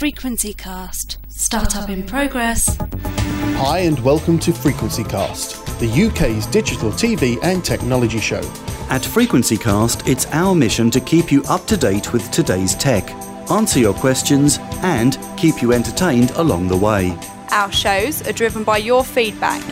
Frequency 0.00 0.54
Cast. 0.54 1.18
Startup 1.28 1.90
in 1.90 2.02
progress. 2.02 2.74
Hi, 3.58 3.80
and 3.80 4.00
welcome 4.00 4.38
to 4.38 4.50
Frequency 4.50 5.04
Cast, 5.04 5.78
the 5.78 6.06
UK's 6.06 6.46
digital 6.46 6.90
TV 6.90 7.38
and 7.42 7.62
technology 7.62 8.18
show. 8.18 8.40
At 8.88 9.04
Frequency 9.04 9.58
Cast, 9.58 10.08
it's 10.08 10.24
our 10.28 10.54
mission 10.54 10.90
to 10.92 11.00
keep 11.00 11.30
you 11.30 11.42
up 11.50 11.66
to 11.66 11.76
date 11.76 12.14
with 12.14 12.30
today's 12.30 12.74
tech, 12.76 13.10
answer 13.50 13.78
your 13.78 13.92
questions, 13.92 14.56
and 14.80 15.18
keep 15.36 15.60
you 15.60 15.74
entertained 15.74 16.30
along 16.30 16.68
the 16.68 16.78
way. 16.78 17.14
Our 17.50 17.70
shows 17.70 18.26
are 18.26 18.32
driven 18.32 18.64
by 18.64 18.78
your 18.78 19.04
feedback. 19.04 19.62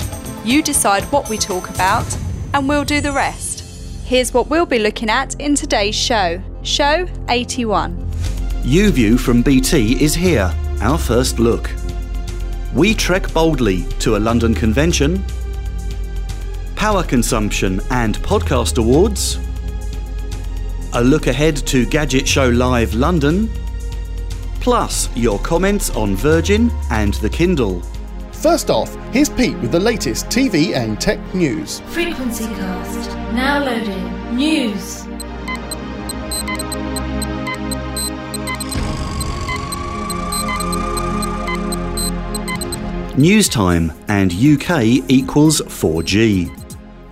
You 0.45 0.63
decide 0.63 1.05
what 1.05 1.31
we 1.31 1.39
talk 1.39 1.71
about, 1.71 2.07
and 2.53 2.69
we'll 2.69 2.85
do 2.85 3.01
the 3.01 3.13
rest. 3.13 3.65
Here's 4.05 4.35
what 4.35 4.51
we'll 4.51 4.67
be 4.67 4.79
looking 4.79 5.09
at 5.09 5.41
in 5.41 5.55
today's 5.55 5.95
show, 5.95 6.43
Show 6.63 7.09
81. 7.31 8.08
YouView 8.63 9.19
from 9.19 9.41
BT 9.41 10.03
is 10.03 10.15
here, 10.15 10.53
our 10.83 10.99
first 10.99 11.39
look. 11.39 11.71
We 12.75 12.93
trek 12.95 13.33
boldly 13.33 13.85
to 14.01 14.17
a 14.17 14.19
London 14.19 14.55
convention, 14.55 15.25
power 16.77 17.03
consumption 17.03 17.81
and 17.91 18.19
podcast 18.19 18.79
awards, 18.79 19.39
a 20.93 21.03
look 21.03 21.29
ahead 21.29 21.57
to 21.69 21.87
Gadget 21.87 22.29
Show 22.29 22.49
Live 22.49 22.95
London, 22.95 23.49
plus 24.61 25.09
your 25.17 25.39
comments 25.39 25.91
on 25.91 26.15
Virgin 26.15 26.71
and 26.91 27.15
the 27.15 27.31
Kindle. 27.31 27.81
First 28.33 28.71
off, 28.71 28.95
here's 29.13 29.29
Pete 29.31 29.57
with 29.59 29.73
the 29.73 29.81
latest 29.81 30.27
TV 30.27 30.75
and 30.75 31.01
tech 31.01 31.19
news. 31.35 31.81
Frequency 31.87 32.45
Cast. 32.45 33.11
Now 33.33 33.65
loading. 33.65 34.37
News. 34.37 35.08
News 43.19 43.49
time 43.49 43.91
and 44.07 44.33
UK 44.33 44.85
equals 45.09 45.61
4G. 45.61 46.55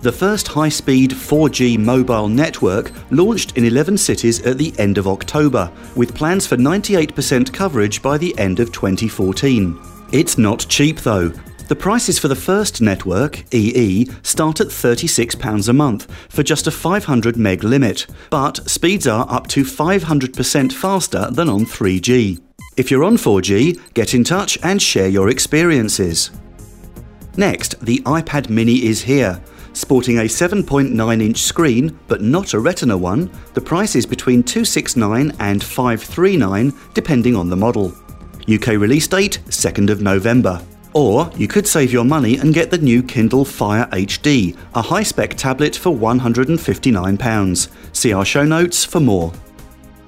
The 0.01 0.11
first 0.13 0.47
high 0.47 0.69
speed 0.69 1.11
4G 1.11 1.77
mobile 1.77 2.29
network 2.29 2.93
launched 3.11 3.57
in 3.57 3.65
11 3.65 3.97
cities 3.97 4.41
at 4.45 4.57
the 4.57 4.73
end 4.79 4.97
of 4.97 5.05
October, 5.05 5.69
with 5.97 6.15
plans 6.15 6.47
for 6.47 6.55
98% 6.55 7.51
coverage 7.51 8.01
by 8.01 8.17
the 8.17 8.33
end 8.39 8.61
of 8.61 8.71
2014. 8.71 9.77
It's 10.13 10.37
not 10.37 10.65
cheap 10.69 10.99
though. 10.99 11.27
The 11.67 11.75
prices 11.75 12.17
for 12.17 12.29
the 12.29 12.35
first 12.37 12.79
network, 12.79 13.43
EE, 13.53 14.05
start 14.23 14.61
at 14.61 14.67
£36 14.67 15.67
a 15.67 15.73
month 15.73 16.09
for 16.29 16.41
just 16.41 16.67
a 16.67 16.71
500 16.71 17.35
meg 17.35 17.65
limit, 17.65 18.07
but 18.29 18.65
speeds 18.69 19.07
are 19.07 19.29
up 19.29 19.47
to 19.47 19.65
500% 19.65 20.71
faster 20.71 21.29
than 21.31 21.49
on 21.49 21.65
3G. 21.65 22.46
If 22.77 22.91
you're 22.91 23.03
on 23.03 23.17
4G, 23.17 23.93
get 23.95 24.13
in 24.13 24.23
touch 24.23 24.59
and 24.61 24.79
share 24.79 25.07
your 25.07 25.29
experiences. 25.29 26.29
Next, 27.35 27.79
the 27.83 27.97
iPad 28.05 28.51
mini 28.51 28.85
is 28.85 29.01
here. 29.01 29.41
Sporting 29.73 30.19
a 30.19 30.25
7.9 30.25 31.23
inch 31.23 31.39
screen, 31.39 31.97
but 32.07 32.21
not 32.21 32.53
a 32.53 32.59
Retina 32.59 32.95
one, 32.95 33.31
the 33.55 33.61
price 33.61 33.95
is 33.95 34.05
between 34.05 34.43
269 34.43 35.33
and 35.39 35.63
539 35.63 36.71
depending 36.93 37.35
on 37.35 37.49
the 37.49 37.55
model. 37.55 37.95
UK 38.47 38.67
release 38.67 39.07
date 39.07 39.39
2nd 39.47 39.89
of 39.89 40.03
November. 40.03 40.63
Or 40.93 41.31
you 41.35 41.47
could 41.47 41.65
save 41.65 41.91
your 41.91 42.05
money 42.05 42.37
and 42.37 42.53
get 42.53 42.69
the 42.69 42.77
new 42.77 43.01
Kindle 43.01 43.43
Fire 43.43 43.87
HD, 43.91 44.55
a 44.75 44.83
high 44.83 45.03
spec 45.03 45.33
tablet 45.33 45.75
for 45.75 45.91
£159. 45.91 47.69
See 47.93 48.13
our 48.13 48.25
show 48.25 48.45
notes 48.45 48.85
for 48.85 48.99
more. 48.99 49.33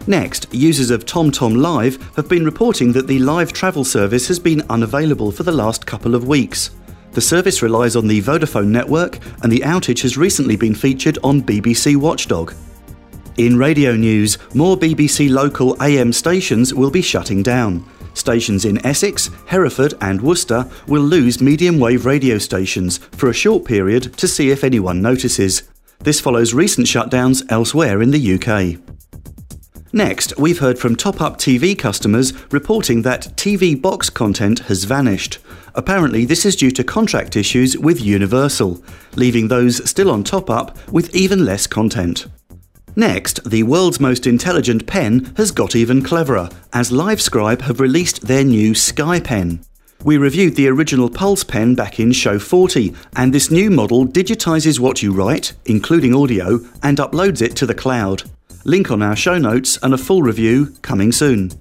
Next, 0.10 0.52
users 0.52 0.90
of 0.90 1.06
TomTom 1.06 1.62
Live 1.62 2.16
have 2.16 2.28
been 2.28 2.44
reporting 2.44 2.92
that 2.94 3.06
the 3.06 3.20
live 3.20 3.54
travel 3.54 3.84
service 3.84 4.28
has 4.28 4.40
been 4.40 4.64
unavailable 4.68 5.32
for 5.32 5.44
the 5.44 5.52
last 5.52 5.86
couple 5.86 6.16
of 6.16 6.28
weeks. 6.28 6.72
The 7.12 7.22
service 7.22 7.62
relies 7.62 7.96
on 7.96 8.08
the 8.08 8.20
Vodafone 8.20 8.70
network, 8.70 9.20
and 9.44 9.52
the 9.52 9.60
outage 9.60 10.02
has 10.02 10.18
recently 10.18 10.56
been 10.56 10.74
featured 10.74 11.20
on 11.24 11.44
BBC 11.44 11.96
Watchdog. 11.96 12.56
In 13.38 13.56
radio 13.56 13.96
news, 13.96 14.40
more 14.56 14.76
BBC 14.76 15.30
local 15.30 15.80
AM 15.80 16.12
stations 16.12 16.74
will 16.74 16.90
be 16.90 17.04
shutting 17.04 17.44
down. 17.44 17.88
Stations 18.16 18.66
in 18.66 18.84
Essex, 18.84 19.30
Hereford, 19.46 19.94
and 20.02 20.20
Worcester 20.20 20.68
will 20.88 21.04
lose 21.04 21.40
medium 21.40 21.78
wave 21.78 22.08
radio 22.08 22.40
stations 22.40 22.98
for 22.98 23.30
a 23.30 23.34
short 23.34 23.64
period 23.64 24.18
to 24.18 24.28
see 24.28 24.50
if 24.50 24.64
anyone 24.64 25.04
notices. 25.04 25.70
This 26.00 26.20
follows 26.20 26.56
recent 26.56 26.88
shutdowns 26.88 27.46
elsewhere 27.52 28.02
in 28.02 28.10
the 28.10 28.34
UK. 28.34 28.80
Next, 29.92 30.38
we've 30.38 30.60
heard 30.60 30.78
from 30.78 30.96
top 30.96 31.20
up 31.20 31.38
TV 31.38 31.78
customers 31.78 32.32
reporting 32.52 33.02
that 33.02 33.36
TV 33.36 33.80
box 33.80 34.12
content 34.12 34.60
has 34.60 34.84
vanished. 34.84 35.40
Apparently, 35.74 36.26
this 36.26 36.46
is 36.46 36.56
due 36.56 36.70
to 36.72 36.84
contract 36.84 37.36
issues 37.36 37.76
with 37.76 38.00
Universal, 38.00 38.84
leaving 39.16 39.48
those 39.48 39.88
still 39.90 40.12
on 40.12 40.24
top 40.24 40.48
up 40.50 40.78
with 40.92 41.16
even 41.16 41.44
less 41.44 41.66
content. 41.66 42.28
Next, 42.96 43.44
the 43.50 43.64
world's 43.64 44.00
most 44.00 44.28
intelligent 44.28 44.86
pen 44.86 45.34
has 45.38 45.52
got 45.52 45.76
even 45.76 46.04
cleverer, 46.04 46.50
as 46.72 46.92
LiveScribe 46.92 47.62
have 47.62 47.80
released 47.80 48.28
their 48.28 48.44
new 48.44 48.76
Sky 48.76 49.20
Pen. 49.20 49.66
We 50.06 50.18
reviewed 50.18 50.56
the 50.56 50.70
original 50.70 51.10
Pulse 51.10 51.44
pen 51.44 51.76
back 51.76 52.00
in 52.00 52.14
Show 52.14 52.40
40, 52.40 52.94
and 53.18 53.34
this 53.34 53.52
new 53.52 53.70
model 53.70 54.08
digitises 54.08 54.80
what 54.80 55.04
you 55.04 55.12
write, 55.12 55.52
including 55.66 56.16
audio, 56.16 56.62
and 56.82 56.98
uploads 57.00 57.42
it 57.42 57.54
to 57.58 57.66
the 57.66 57.74
cloud. 57.74 58.24
Link 58.64 58.92
on 58.92 59.02
our 59.02 59.16
show 59.16 59.38
notes 59.38 59.78
and 59.84 59.94
a 59.94 59.98
full 59.98 60.22
review 60.22 60.74
coming 60.82 61.12
soon. 61.12 61.52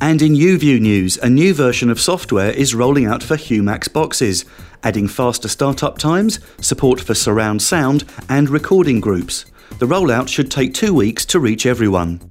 And 0.00 0.20
in 0.20 0.32
YouView 0.32 0.80
news, 0.80 1.16
a 1.18 1.30
new 1.30 1.54
version 1.54 1.90
of 1.90 2.00
software 2.00 2.50
is 2.50 2.74
rolling 2.74 3.06
out 3.06 3.22
for 3.22 3.36
Humax 3.36 3.92
boxes, 3.92 4.44
adding 4.82 5.06
faster 5.06 5.46
startup 5.46 5.96
times, 5.96 6.40
support 6.60 7.00
for 7.00 7.14
surround 7.14 7.62
sound, 7.62 8.02
and 8.28 8.50
recording 8.50 9.00
groups. 9.00 9.44
The 9.78 9.86
rollout 9.86 10.26
should 10.26 10.50
take 10.50 10.74
two 10.74 10.92
weeks 10.92 11.24
to 11.26 11.38
reach 11.38 11.66
everyone. 11.66 12.29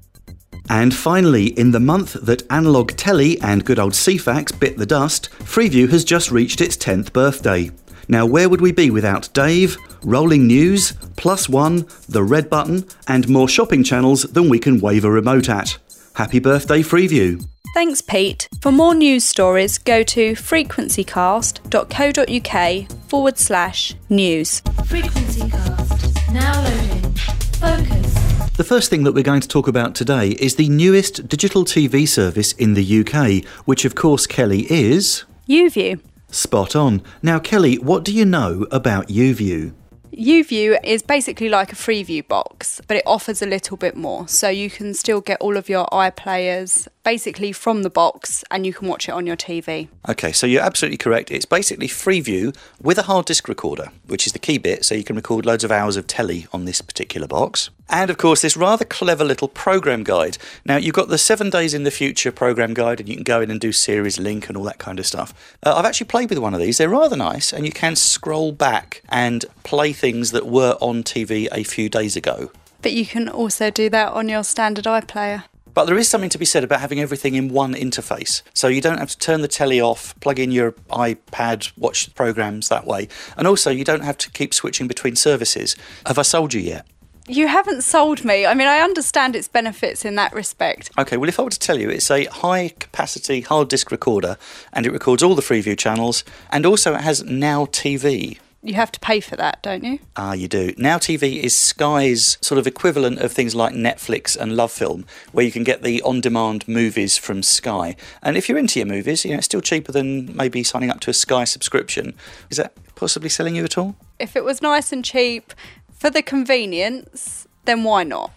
And 0.69 0.93
finally, 0.93 1.47
in 1.47 1.71
the 1.71 1.79
month 1.79 2.13
that 2.13 2.43
analog 2.51 2.91
telly 2.91 3.41
and 3.41 3.65
good 3.65 3.79
old 3.79 3.93
Ceefax 3.93 4.57
bit 4.59 4.77
the 4.77 4.85
dust, 4.85 5.29
Freeview 5.39 5.89
has 5.89 6.03
just 6.03 6.29
reached 6.31 6.61
its 6.61 6.77
10th 6.77 7.11
birthday. 7.11 7.71
Now, 8.07 8.25
where 8.25 8.47
would 8.47 8.61
we 8.61 8.71
be 8.71 8.91
without 8.91 9.29
Dave, 9.33 9.77
rolling 10.03 10.47
news, 10.47 10.93
plus 11.17 11.49
one, 11.49 11.85
the 12.07 12.23
red 12.23 12.49
button, 12.49 12.85
and 13.07 13.27
more 13.27 13.49
shopping 13.49 13.83
channels 13.83 14.23
than 14.23 14.47
we 14.49 14.59
can 14.59 14.79
wave 14.79 15.05
a 15.05 15.11
remote 15.11 15.49
at? 15.49 15.77
Happy 16.15 16.39
birthday, 16.39 16.81
Freeview! 16.81 17.45
Thanks, 17.73 18.01
Pete. 18.01 18.47
For 18.61 18.71
more 18.71 18.95
news 18.95 19.25
stories, 19.25 19.77
go 19.77 20.01
to 20.03 20.31
frequencycast.co.uk 20.33 22.91
forward 23.09 23.37
slash 23.37 23.93
news. 24.09 24.61
Frequencycast, 24.61 26.33
Now 26.33 26.63
loading. 26.63 27.13
Focus. 27.59 28.28
The 28.59 28.65
first 28.65 28.89
thing 28.89 29.05
that 29.05 29.13
we're 29.13 29.23
going 29.23 29.39
to 29.39 29.47
talk 29.47 29.69
about 29.69 29.95
today 29.95 30.31
is 30.31 30.55
the 30.55 30.67
newest 30.67 31.29
digital 31.29 31.63
TV 31.63 32.05
service 32.05 32.51
in 32.51 32.73
the 32.73 32.99
UK, 32.99 33.45
which 33.63 33.85
of 33.85 33.95
course, 33.95 34.27
Kelly, 34.27 34.69
is. 34.69 35.23
YouView. 35.47 36.01
Spot 36.29 36.75
on. 36.75 37.01
Now, 37.21 37.39
Kelly, 37.39 37.77
what 37.77 38.03
do 38.03 38.11
you 38.11 38.25
know 38.25 38.67
about 38.69 39.07
YouView? 39.07 39.71
YouView 40.11 40.77
is 40.83 41.01
basically 41.01 41.47
like 41.47 41.71
a 41.71 41.75
Freeview 41.77 42.27
box, 42.27 42.81
but 42.85 42.97
it 42.97 43.03
offers 43.05 43.41
a 43.41 43.45
little 43.45 43.77
bit 43.77 43.95
more. 43.95 44.27
So 44.27 44.49
you 44.49 44.69
can 44.69 44.93
still 44.93 45.21
get 45.21 45.39
all 45.39 45.55
of 45.55 45.69
your 45.69 45.85
iPlayers 45.93 46.89
basically 47.09 47.51
from 47.51 47.81
the 47.81 47.89
box 47.89 48.43
and 48.51 48.67
you 48.67 48.71
can 48.71 48.87
watch 48.87 49.09
it 49.09 49.11
on 49.13 49.25
your 49.25 49.35
TV. 49.35 49.87
Okay, 50.07 50.31
so 50.31 50.45
you're 50.45 50.61
absolutely 50.61 50.95
correct. 50.95 51.31
It's 51.31 51.43
basically 51.43 51.87
Freeview 51.87 52.55
with 52.79 52.99
a 52.99 53.07
hard 53.09 53.25
disk 53.25 53.47
recorder, 53.47 53.87
which 54.05 54.27
is 54.27 54.33
the 54.33 54.37
key 54.37 54.59
bit, 54.59 54.85
so 54.85 54.93
you 54.93 55.03
can 55.03 55.15
record 55.15 55.43
loads 55.43 55.63
of 55.63 55.71
hours 55.71 55.97
of 55.97 56.05
telly 56.05 56.45
on 56.53 56.65
this 56.65 56.81
particular 56.81 57.25
box. 57.25 57.71
And 57.89 58.11
of 58.11 58.19
course, 58.19 58.43
this 58.43 58.55
rather 58.55 58.85
clever 58.85 59.23
little 59.23 59.47
program 59.47 60.03
guide. 60.03 60.37
Now, 60.63 60.77
you've 60.77 60.93
got 60.93 61.07
the 61.07 61.17
seven 61.17 61.49
days 61.49 61.73
in 61.73 61.83
the 61.83 61.89
future 61.89 62.31
program 62.31 62.75
guide, 62.75 62.99
and 62.99 63.09
you 63.09 63.15
can 63.15 63.23
go 63.23 63.41
in 63.41 63.49
and 63.49 63.59
do 63.59 63.71
series 63.71 64.19
link 64.19 64.47
and 64.47 64.55
all 64.55 64.65
that 64.65 64.77
kind 64.77 64.99
of 64.99 65.07
stuff. 65.07 65.33
Uh, 65.65 65.73
I've 65.75 65.85
actually 65.85 66.05
played 66.05 66.29
with 66.29 66.37
one 66.37 66.53
of 66.53 66.59
these, 66.59 66.77
they're 66.77 66.89
rather 66.89 67.17
nice, 67.17 67.51
and 67.51 67.65
you 67.65 67.71
can 67.71 67.95
scroll 67.95 68.51
back 68.51 69.01
and 69.09 69.45
play 69.63 69.93
things 69.93 70.29
that 70.29 70.45
were 70.45 70.77
on 70.79 71.01
TV 71.01 71.47
a 71.51 71.63
few 71.63 71.89
days 71.89 72.15
ago. 72.15 72.51
But 72.83 72.93
you 72.93 73.07
can 73.07 73.27
also 73.27 73.71
do 73.71 73.89
that 73.89 74.13
on 74.13 74.29
your 74.29 74.43
standard 74.43 74.85
iPlayer. 74.85 75.45
But 75.79 75.85
there 75.85 75.97
is 75.97 76.09
something 76.09 76.29
to 76.31 76.37
be 76.37 76.43
said 76.43 76.65
about 76.65 76.81
having 76.81 76.99
everything 76.99 77.35
in 77.35 77.53
one 77.53 77.73
interface. 77.73 78.41
So 78.53 78.67
you 78.67 78.81
don't 78.81 78.97
have 78.97 79.11
to 79.11 79.17
turn 79.17 79.39
the 79.39 79.47
telly 79.47 79.79
off, 79.79 80.13
plug 80.19 80.37
in 80.37 80.51
your 80.51 80.73
iPad, 80.89 81.71
watch 81.77 82.13
programs 82.15 82.67
that 82.67 82.85
way. 82.85 83.07
And 83.37 83.47
also, 83.47 83.71
you 83.71 83.85
don't 83.85 84.03
have 84.03 84.17
to 84.17 84.29
keep 84.29 84.53
switching 84.53 84.89
between 84.89 85.15
services. 85.15 85.77
Have 86.05 86.19
I 86.19 86.23
sold 86.23 86.53
you 86.53 86.59
yet? 86.59 86.85
You 87.29 87.47
haven't 87.47 87.83
sold 87.83 88.25
me. 88.25 88.45
I 88.45 88.55
mean, 88.55 88.67
I 88.67 88.79
understand 88.79 89.37
its 89.37 89.47
benefits 89.47 90.03
in 90.03 90.15
that 90.15 90.33
respect. 90.33 90.91
Okay, 90.97 91.15
well, 91.15 91.29
if 91.29 91.39
I 91.39 91.43
were 91.43 91.49
to 91.49 91.57
tell 91.57 91.79
you, 91.79 91.89
it's 91.89 92.11
a 92.11 92.25
high 92.25 92.73
capacity 92.77 93.39
hard 93.39 93.69
disk 93.69 93.89
recorder 93.89 94.37
and 94.73 94.85
it 94.85 94.91
records 94.91 95.23
all 95.23 95.33
the 95.33 95.41
Freeview 95.41 95.77
channels 95.77 96.25
and 96.51 96.65
also 96.65 96.93
it 96.93 97.01
has 97.01 97.23
Now 97.23 97.67
TV. 97.67 98.37
You 98.61 98.73
have 98.73 98.91
to 98.91 98.99
pay 98.99 99.19
for 99.19 99.35
that, 99.35 99.61
don't 99.63 99.83
you? 99.83 99.99
Ah, 100.15 100.33
you 100.33 100.47
do. 100.47 100.73
Now 100.77 100.97
TV 100.97 101.41
is 101.41 101.57
Sky's 101.57 102.37
sort 102.41 102.59
of 102.59 102.67
equivalent 102.67 103.19
of 103.19 103.31
things 103.31 103.55
like 103.55 103.73
Netflix 103.73 104.35
and 104.35 104.55
Love 104.55 104.71
Film, 104.71 105.05
where 105.31 105.45
you 105.45 105.51
can 105.51 105.63
get 105.63 105.81
the 105.81 106.01
on-demand 106.01 106.67
movies 106.67 107.17
from 107.17 107.41
Sky. 107.41 107.95
And 108.21 108.35
if 108.35 108.49
you're 108.49 108.57
into 108.57 108.79
your 108.79 108.87
movies, 108.87 109.23
you 109.23 109.31
know, 109.31 109.37
it's 109.37 109.45
still 109.45 109.61
cheaper 109.61 109.91
than 109.91 110.35
maybe 110.35 110.63
signing 110.63 110.89
up 110.89 110.99
to 111.01 111.09
a 111.09 111.13
Sky 111.13 111.45
subscription. 111.45 112.15
Is 112.49 112.57
that 112.57 112.73
possibly 112.95 113.29
selling 113.29 113.55
you 113.55 113.63
at 113.63 113.77
all? 113.77 113.95
If 114.19 114.35
it 114.35 114.43
was 114.43 114.61
nice 114.61 114.91
and 114.91 115.05
cheap 115.05 115.53
for 115.93 116.09
the 116.09 116.21
convenience, 116.21 117.47
then 117.65 117.83
why 117.83 118.03
not? 118.03 118.31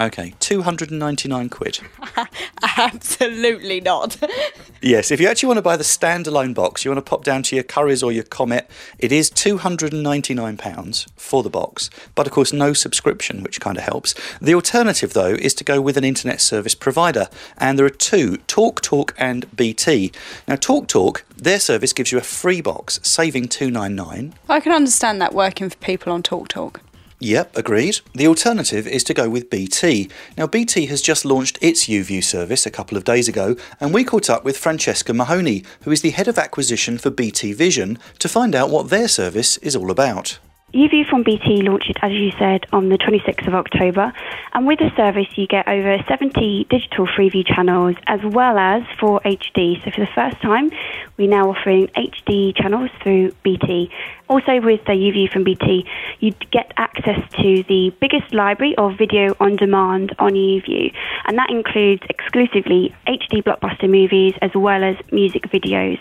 Okay, 0.00 0.34
299 0.40 1.48
quid. 1.50 1.78
Absolutely 2.76 3.80
not. 3.80 4.16
yes, 4.82 5.12
if 5.12 5.20
you 5.20 5.28
actually 5.28 5.46
want 5.46 5.58
to 5.58 5.62
buy 5.62 5.76
the 5.76 5.84
standalone 5.84 6.52
box, 6.52 6.84
you 6.84 6.90
want 6.90 7.04
to 7.04 7.08
pop 7.08 7.22
down 7.22 7.44
to 7.44 7.54
your 7.54 7.62
Currys 7.64 8.02
or 8.02 8.10
your 8.10 8.24
Comet, 8.24 8.68
it 8.98 9.12
is 9.12 9.30
£299 9.30 11.06
for 11.16 11.44
the 11.44 11.50
box, 11.50 11.90
but 12.16 12.26
of 12.26 12.32
course, 12.32 12.52
no 12.52 12.72
subscription, 12.72 13.44
which 13.44 13.60
kind 13.60 13.78
of 13.78 13.84
helps. 13.84 14.14
The 14.40 14.54
alternative, 14.54 15.12
though, 15.12 15.34
is 15.34 15.54
to 15.54 15.64
go 15.64 15.80
with 15.80 15.96
an 15.96 16.04
internet 16.04 16.40
service 16.40 16.74
provider, 16.74 17.28
and 17.56 17.78
there 17.78 17.86
are 17.86 17.90
two 17.90 18.38
TalkTalk 18.48 18.80
Talk 18.80 19.14
and 19.16 19.54
BT. 19.54 20.10
Now, 20.48 20.56
TalkTalk, 20.56 20.88
Talk, 20.88 21.24
their 21.36 21.60
service 21.60 21.92
gives 21.92 22.10
you 22.10 22.18
a 22.18 22.22
free 22.22 22.60
box, 22.60 22.98
saving 23.04 23.48
299 23.48 24.34
I 24.48 24.60
can 24.60 24.72
understand 24.72 25.20
that 25.20 25.34
working 25.34 25.70
for 25.70 25.76
people 25.76 26.12
on 26.12 26.22
TalkTalk. 26.22 26.48
Talk. 26.48 26.83
Yep, 27.24 27.56
agreed. 27.56 28.00
The 28.12 28.26
alternative 28.26 28.86
is 28.86 29.02
to 29.04 29.14
go 29.14 29.30
with 29.30 29.48
BT. 29.48 30.10
Now, 30.36 30.46
BT 30.46 30.84
has 30.86 31.00
just 31.00 31.24
launched 31.24 31.56
its 31.62 31.86
YouView 31.86 32.22
service 32.22 32.66
a 32.66 32.70
couple 32.70 32.98
of 32.98 33.04
days 33.04 33.28
ago, 33.28 33.56
and 33.80 33.94
we 33.94 34.04
caught 34.04 34.28
up 34.28 34.44
with 34.44 34.58
Francesca 34.58 35.14
Mahoney, 35.14 35.64
who 35.84 35.90
is 35.90 36.02
the 36.02 36.10
head 36.10 36.28
of 36.28 36.36
acquisition 36.36 36.98
for 36.98 37.08
BT 37.08 37.54
Vision, 37.54 37.98
to 38.18 38.28
find 38.28 38.54
out 38.54 38.68
what 38.68 38.90
their 38.90 39.08
service 39.08 39.56
is 39.58 39.74
all 39.74 39.90
about. 39.90 40.38
YouView 40.74 41.08
from 41.08 41.22
BT 41.22 41.62
launched 41.62 41.84
as 42.02 42.12
you 42.12 42.32
said, 42.38 42.66
on 42.72 42.88
the 42.88 42.98
26th 42.98 43.46
of 43.46 43.54
October. 43.54 44.12
And 44.52 44.66
with 44.66 44.78
the 44.80 44.90
service, 44.96 45.28
you 45.36 45.46
get 45.46 45.68
over 45.68 45.96
70 46.08 46.66
digital 46.68 47.06
Freeview 47.06 47.46
channels 47.46 47.96
as 48.06 48.20
well 48.24 48.58
as 48.58 48.82
4 48.98 49.20
HD. 49.24 49.82
So 49.84 49.90
for 49.90 50.00
the 50.00 50.08
first 50.14 50.40
time, 50.42 50.70
we're 51.16 51.30
now 51.30 51.50
offering 51.50 51.86
HD 51.96 52.56
channels 52.56 52.90
through 53.02 53.32
BT. 53.44 53.90
Also, 54.28 54.60
with 54.60 54.84
the 54.86 54.92
YouView 54.92 55.30
from 55.32 55.44
BT, 55.44 55.86
you 56.20 56.32
get 56.50 56.72
access 56.76 57.20
to 57.36 57.62
the 57.68 57.92
biggest 58.00 58.34
library 58.34 58.74
of 58.76 58.98
video 58.98 59.34
on 59.38 59.56
demand 59.56 60.14
on 60.18 60.32
YouView. 60.32 60.92
And 61.26 61.38
that 61.38 61.50
includes 61.50 62.02
exclusively 62.08 62.94
HD 63.06 63.42
blockbuster 63.42 63.88
movies 63.88 64.34
as 64.42 64.50
well 64.54 64.82
as 64.82 64.96
music 65.12 65.44
videos. 65.50 66.00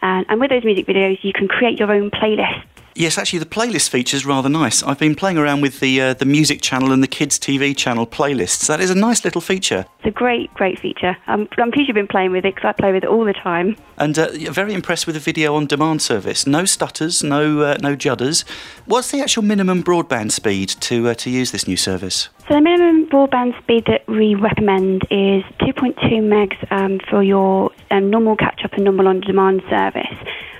And, 0.00 0.26
and 0.28 0.40
with 0.40 0.50
those 0.50 0.64
music 0.64 0.86
videos, 0.86 1.18
you 1.22 1.32
can 1.32 1.48
create 1.48 1.78
your 1.78 1.92
own 1.92 2.10
playlists 2.10 2.66
Yes, 2.94 3.16
actually, 3.16 3.38
the 3.38 3.46
playlist 3.46 3.88
feature 3.88 4.16
is 4.16 4.26
rather 4.26 4.50
nice. 4.50 4.82
I've 4.82 4.98
been 4.98 5.14
playing 5.14 5.38
around 5.38 5.62
with 5.62 5.80
the 5.80 6.00
uh, 6.00 6.14
the 6.14 6.26
music 6.26 6.60
channel 6.60 6.92
and 6.92 7.02
the 7.02 7.08
kids' 7.08 7.38
TV 7.38 7.74
channel 7.74 8.06
playlists. 8.06 8.66
That 8.66 8.80
is 8.80 8.90
a 8.90 8.94
nice 8.94 9.24
little 9.24 9.40
feature. 9.40 9.86
It's 9.98 10.08
a 10.08 10.10
great, 10.10 10.52
great 10.54 10.78
feature. 10.78 11.16
I'm, 11.26 11.48
I'm 11.56 11.72
pleased 11.72 11.88
you've 11.88 11.94
been 11.94 12.06
playing 12.06 12.32
with 12.32 12.44
it 12.44 12.54
because 12.54 12.68
I 12.68 12.72
play 12.72 12.92
with 12.92 13.04
it 13.04 13.08
all 13.08 13.24
the 13.24 13.32
time. 13.32 13.76
And 13.96 14.18
uh, 14.18 14.28
very 14.50 14.74
impressed 14.74 15.06
with 15.06 15.14
the 15.14 15.20
video 15.20 15.54
on 15.54 15.66
demand 15.66 16.02
service. 16.02 16.46
No 16.46 16.66
stutters, 16.66 17.22
no 17.22 17.60
uh, 17.60 17.78
no 17.80 17.96
judders. 17.96 18.44
What's 18.84 19.10
the 19.10 19.20
actual 19.20 19.42
minimum 19.42 19.82
broadband 19.82 20.32
speed 20.32 20.68
to 20.68 21.08
uh, 21.08 21.14
to 21.14 21.30
use 21.30 21.50
this 21.50 21.66
new 21.66 21.78
service? 21.78 22.28
So 22.48 22.54
the 22.54 22.60
minimum 22.60 23.08
broadband 23.08 23.58
speed 23.62 23.84
that 23.86 24.06
we 24.06 24.34
recommend 24.34 25.02
is 25.10 25.44
2.2 25.60 25.96
megs 26.20 26.58
um, 26.70 27.00
for 27.08 27.22
your 27.22 27.70
um, 27.90 28.10
normal 28.10 28.36
catch-up 28.36 28.74
and 28.74 28.84
normal 28.84 29.08
on-demand 29.08 29.62
service. 29.70 30.12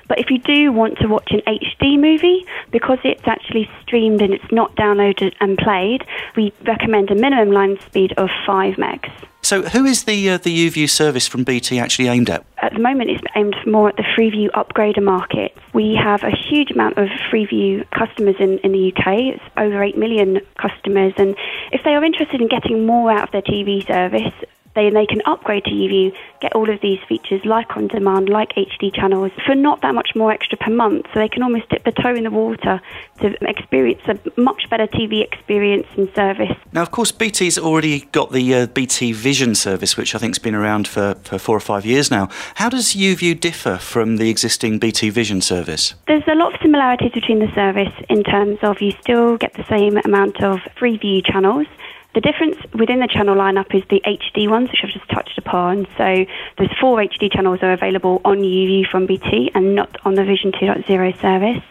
But 0.09 0.19
if 0.19 0.31
you 0.31 0.39
do 0.39 0.73
want 0.73 0.99
to 0.99 1.09
watch 1.09 1.31
an 1.31 1.41
HD 1.47 1.99
movie, 1.99 2.47
because 2.71 2.99
it's 3.05 3.27
actually 3.27 3.71
streamed 3.83 4.21
and 4.23 4.33
it's 4.33 4.53
not 4.53 4.75
downloaded 4.77 5.35
and 5.41 5.59
played, 5.59 6.05
we 6.37 6.53
recommend 6.67 7.11
a 7.11 7.15
minimum 7.15 7.53
line 7.53 7.79
speed 7.87 8.13
of 8.17 8.29
5 8.47 8.75
megs. 8.75 9.11
So, 9.45 9.63
who 9.63 9.85
is 9.85 10.05
the 10.05 10.31
uh, 10.31 10.39
the 10.39 10.71
YouView 10.71 10.89
service 10.89 11.27
from 11.27 11.43
BT 11.43 11.81
actually 11.81 12.07
aimed 12.07 12.31
at? 12.31 12.45
At 12.59 12.75
the 12.75 12.79
moment, 12.79 13.11
it's 13.11 13.25
aimed 13.35 13.57
more 13.67 13.89
at 13.89 13.97
the 13.97 14.05
Freeview 14.17 14.51
upgrader 14.51 15.03
market. 15.03 15.57
We 15.75 15.99
have 16.01 16.23
a 16.23 16.31
huge 16.31 16.71
amount 16.71 16.97
of 16.97 17.09
Freeview 17.29 17.85
customers 17.91 18.37
in, 18.39 18.59
in 18.59 18.71
the 18.71 18.93
UK. 18.93 19.35
It's 19.35 19.43
over 19.57 19.83
8 19.83 19.99
million 19.99 20.41
customers. 20.59 21.13
And 21.17 21.37
if 21.73 21.83
they 21.85 21.91
are 21.91 22.05
interested 22.05 22.41
in 22.41 22.47
getting 22.47 22.87
more 22.87 23.11
out 23.11 23.25
of 23.25 23.33
their 23.33 23.43
TV 23.43 23.85
service, 23.85 24.33
they, 24.75 24.91
they 24.91 25.07
can 25.07 25.21
upgrade 25.27 25.65
to 25.65 25.71
YouView, 25.71 26.13
get 26.41 26.55
all 26.55 26.71
of 26.71 26.81
these 26.81 26.99
features 27.09 27.45
like 27.45 27.77
on 27.77 27.89
demand, 27.89 28.29
like 28.29 28.51
HD 28.55 28.95
channels, 28.95 29.33
for 29.45 29.55
not 29.55 29.83
that 29.83 29.95
much 29.95 30.11
more 30.15 30.33
extra 30.33 30.57
per 30.57 30.71
month. 30.71 31.07
So 31.13 31.21
they 31.21 31.29
can 31.29 31.43
almost 31.43 31.69
dip 31.69 31.85
the 31.85 31.93
toe 31.93 32.15
in 32.15 32.25
the 32.25 32.31
water 32.31 32.81
to 33.21 33.49
experience 33.49 34.01
a 34.07 34.19
much 34.41 34.69
better 34.71 34.87
TV 34.87 35.23
experience 35.23 35.87
and 35.97 36.09
service. 36.15 36.57
Now, 36.73 36.83
of 36.83 36.91
course, 36.91 37.13
BT's 37.13 37.59
already 37.59 38.01
got 38.13 38.33
the 38.33 38.55
uh, 38.55 38.67
BT 38.67 39.13
Vision 39.13 39.55
service, 39.55 39.97
which 39.97 40.15
I 40.15 40.19
think 40.19 40.35
has 40.35 40.39
been 40.39 40.55
around 40.55 40.89
for, 40.89 41.15
for 41.23 41.39
four 41.39 41.57
or 41.57 41.61
five 41.61 41.85
years 41.85 42.11
now. 42.11 42.29
How 42.57 42.69
does 42.69 42.95
YouView 42.95 43.39
differ 43.39 43.77
from 43.77 44.17
the 44.17 44.31
existing 44.31 44.79
BT 44.79 45.11
Vision 45.11 45.41
service? 45.41 45.95
There's 46.07 46.27
a 46.27 46.35
lot 46.35 46.55
of 46.55 46.61
similarities 46.61 47.13
between 47.13 47.41
the 47.41 47.53
service 47.55 47.93
in 48.09 48.25
terms 48.25 48.59
of 48.63 48.81
you 48.81 48.93
still 49.01 49.37
get 49.37 49.55
the 49.55 49.65
same 49.65 49.99
amount 49.99 50.43
of 50.43 50.59
Freeview 50.79 51.25
channels. 51.25 51.67
The 52.15 52.21
difference 52.21 52.57
within 52.75 53.01
the 53.01 53.09
channel 53.09 53.35
lineup 53.37 53.75
is 53.75 53.83
the 53.89 54.03
HD 54.05 54.49
ones, 54.49 54.71
which 54.71 54.81
I've 54.85 54.91
just 54.91 55.09
touched 55.09 55.39
upon. 55.39 55.87
So 55.97 56.27
there's 56.59 56.71
four 56.79 56.99
HD 56.99 57.33
channels 57.33 57.61
are 57.63 57.73
available 57.73 58.21
on 58.25 58.39
YouView 58.39 58.87
from 58.87 59.07
BT 59.07 59.51
and 59.55 59.75
not 59.75 59.97
on 60.05 60.15
the 60.15 60.25
Vision 60.25 60.53
2.0 60.53 61.21
service. 61.21 61.63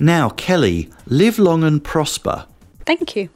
Now, 0.00 0.30
Kelly, 0.30 0.88
live 1.06 1.38
long 1.38 1.62
and 1.62 1.84
prosper. 1.84 2.46
Thank 2.86 3.14
you. 3.14 3.28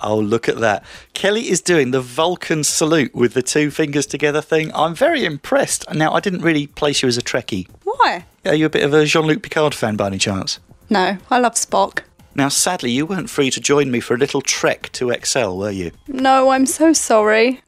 Oh, 0.00 0.18
look 0.18 0.48
at 0.48 0.58
that. 0.60 0.84
Kelly 1.14 1.48
is 1.48 1.60
doing 1.60 1.92
the 1.92 2.00
Vulcan 2.00 2.64
salute 2.64 3.14
with 3.14 3.34
the 3.34 3.42
two 3.42 3.70
fingers 3.70 4.06
together 4.06 4.40
thing. 4.40 4.70
I'm 4.74 4.94
very 4.94 5.24
impressed. 5.24 5.84
Now, 5.92 6.12
I 6.12 6.20
didn't 6.20 6.42
really 6.42 6.66
place 6.66 7.02
you 7.02 7.08
as 7.08 7.16
a 7.16 7.22
Trekkie. 7.22 7.68
Why? 7.84 8.24
Are 8.44 8.54
you 8.54 8.66
a 8.66 8.70
bit 8.70 8.84
of 8.84 8.92
a 8.92 9.04
Jean 9.04 9.26
Luc 9.26 9.42
Picard 9.42 9.74
fan 9.74 9.96
by 9.96 10.06
any 10.08 10.18
chance? 10.18 10.58
No, 10.90 11.18
I 11.30 11.38
love 11.38 11.54
Spock. 11.54 12.00
Now, 12.34 12.48
sadly, 12.48 12.90
you 12.90 13.04
weren't 13.04 13.28
free 13.28 13.50
to 13.50 13.60
join 13.60 13.90
me 13.90 14.00
for 14.00 14.14
a 14.14 14.18
little 14.18 14.40
trek 14.40 14.90
to 14.92 15.10
Excel, 15.10 15.56
were 15.56 15.70
you? 15.70 15.92
No, 16.08 16.50
I'm 16.50 16.64
so 16.66 16.92
sorry. 16.92 17.60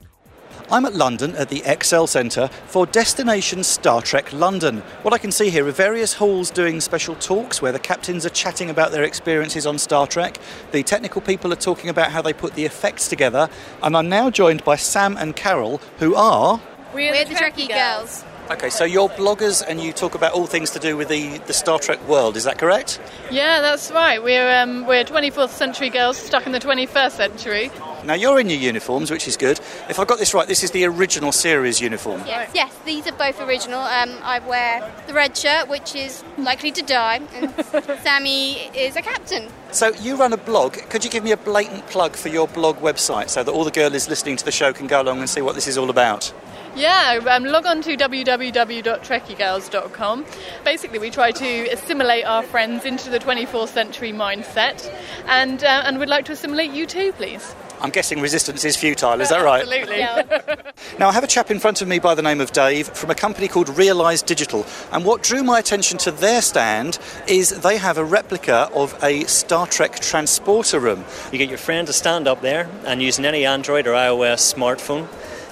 I'm 0.70 0.86
at 0.86 0.94
London 0.94 1.36
at 1.36 1.50
the 1.50 1.62
Excel 1.66 2.06
Centre 2.06 2.48
for 2.66 2.86
Destination 2.86 3.62
Star 3.62 4.00
Trek 4.00 4.32
London. 4.32 4.78
What 5.02 5.12
I 5.12 5.18
can 5.18 5.30
see 5.30 5.50
here 5.50 5.66
are 5.66 5.72
various 5.72 6.14
halls 6.14 6.50
doing 6.50 6.80
special 6.80 7.14
talks 7.16 7.60
where 7.60 7.72
the 7.72 7.78
captains 7.78 8.24
are 8.24 8.30
chatting 8.30 8.70
about 8.70 8.90
their 8.90 9.02
experiences 9.02 9.66
on 9.66 9.76
Star 9.76 10.06
Trek. 10.06 10.38
The 10.72 10.82
technical 10.82 11.20
people 11.20 11.52
are 11.52 11.56
talking 11.56 11.90
about 11.90 12.12
how 12.12 12.22
they 12.22 12.32
put 12.32 12.54
the 12.54 12.64
effects 12.64 13.08
together. 13.08 13.50
And 13.82 13.94
I'm 13.94 14.08
now 14.08 14.30
joined 14.30 14.64
by 14.64 14.76
Sam 14.76 15.18
and 15.18 15.36
Carol, 15.36 15.82
who 15.98 16.14
are. 16.14 16.58
We're, 16.94 17.12
We're 17.12 17.24
the, 17.24 17.34
the 17.34 17.40
Trekkie 17.40 17.68
girls. 17.68 18.24
Girls. 18.48 18.58
Okay, 18.58 18.70
so 18.70 18.84
you're 18.84 19.08
bloggers 19.08 19.62
and 19.66 19.80
you 19.80 19.92
talk 19.92 20.14
about 20.14 20.32
all 20.32 20.46
things 20.46 20.70
to 20.70 20.78
do 20.78 20.96
with 20.96 21.08
the, 21.08 21.38
the 21.46 21.52
Star 21.52 21.78
Trek 21.78 22.06
world, 22.08 22.36
is 22.36 22.44
that 22.44 22.58
correct? 22.58 23.00
Yeah, 23.30 23.60
that's 23.60 23.90
right. 23.90 24.22
We're, 24.22 24.50
um, 24.62 24.86
we're 24.86 25.04
24th 25.04 25.50
century 25.50 25.90
girls 25.90 26.16
stuck 26.16 26.46
in 26.46 26.52
the 26.52 26.60
21st 26.60 27.12
century. 27.12 27.70
Now 28.04 28.14
you're 28.14 28.38
in 28.38 28.50
your 28.50 28.58
uniforms, 28.58 29.10
which 29.10 29.26
is 29.26 29.36
good. 29.36 29.58
If 29.88 29.98
I 29.98 30.04
got 30.04 30.18
this 30.18 30.34
right, 30.34 30.46
this 30.46 30.62
is 30.62 30.72
the 30.72 30.84
original 30.84 31.32
series 31.32 31.80
uniform. 31.80 32.22
Yes, 32.26 32.50
yes 32.54 32.78
these 32.84 33.06
are 33.06 33.12
both 33.12 33.40
original. 33.40 33.80
Um, 33.80 34.18
I 34.22 34.40
wear 34.40 34.92
the 35.06 35.14
red 35.14 35.36
shirt, 35.36 35.68
which 35.68 35.94
is 35.94 36.22
likely 36.36 36.70
to 36.72 36.82
die, 36.82 37.22
and 37.34 37.54
Sammy 38.02 38.56
is 38.76 38.96
a 38.96 39.02
captain. 39.02 39.48
So 39.74 39.92
you 39.94 40.14
run 40.14 40.32
a 40.32 40.36
blog. 40.36 40.74
Could 40.88 41.04
you 41.04 41.10
give 41.10 41.24
me 41.24 41.32
a 41.32 41.36
blatant 41.36 41.88
plug 41.88 42.14
for 42.14 42.28
your 42.28 42.46
blog 42.46 42.76
website 42.76 43.28
so 43.28 43.42
that 43.42 43.50
all 43.50 43.64
the 43.64 43.72
girlies 43.72 44.08
listening 44.08 44.36
to 44.36 44.44
the 44.44 44.52
show 44.52 44.72
can 44.72 44.86
go 44.86 45.02
along 45.02 45.18
and 45.18 45.28
see 45.28 45.42
what 45.42 45.56
this 45.56 45.66
is 45.66 45.76
all 45.76 45.90
about? 45.90 46.32
Yeah, 46.76 47.18
um, 47.28 47.42
log 47.42 47.66
on 47.66 47.82
to 47.82 47.96
www.trekkiegirls.com. 47.96 50.26
Basically, 50.64 51.00
we 51.00 51.10
try 51.10 51.32
to 51.32 51.68
assimilate 51.72 52.24
our 52.24 52.44
friends 52.44 52.84
into 52.84 53.10
the 53.10 53.18
24th 53.18 53.70
century 53.70 54.12
mindset, 54.12 54.88
and 55.26 55.64
uh, 55.64 55.82
and 55.84 55.98
we'd 55.98 56.08
like 56.08 56.26
to 56.26 56.32
assimilate 56.32 56.70
you 56.70 56.86
too, 56.86 57.12
please. 57.12 57.56
I'm 57.84 57.90
guessing 57.90 58.20
resistance 58.20 58.64
is 58.64 58.76
futile, 58.76 59.20
is 59.20 59.28
that 59.28 59.44
right? 59.44 59.62
Absolutely. 59.62 59.98
now, 60.98 61.10
I 61.10 61.12
have 61.12 61.22
a 61.22 61.26
chap 61.26 61.50
in 61.50 61.60
front 61.60 61.82
of 61.82 61.88
me 61.88 61.98
by 61.98 62.14
the 62.14 62.22
name 62.22 62.40
of 62.40 62.50
Dave 62.50 62.88
from 62.88 63.10
a 63.10 63.14
company 63.14 63.46
called 63.46 63.68
Realize 63.76 64.22
Digital, 64.22 64.64
and 64.90 65.04
what 65.04 65.22
drew 65.22 65.42
my 65.42 65.58
attention 65.58 65.98
to 65.98 66.10
their 66.10 66.40
stand 66.40 66.98
is 67.28 67.50
they 67.60 67.76
have 67.76 67.98
a 67.98 68.04
replica 68.04 68.70
of 68.74 68.98
a 69.04 69.24
Star 69.24 69.66
Trek 69.66 70.00
transporter 70.00 70.80
room. 70.80 71.04
You 71.30 71.36
get 71.36 71.50
your 71.50 71.58
friend 71.58 71.86
to 71.86 71.92
stand 71.92 72.26
up 72.26 72.40
there 72.40 72.70
and 72.86 73.02
using 73.02 73.26
any 73.26 73.44
Android 73.44 73.86
or 73.86 73.92
iOS 73.92 74.54
smartphone 74.54 75.06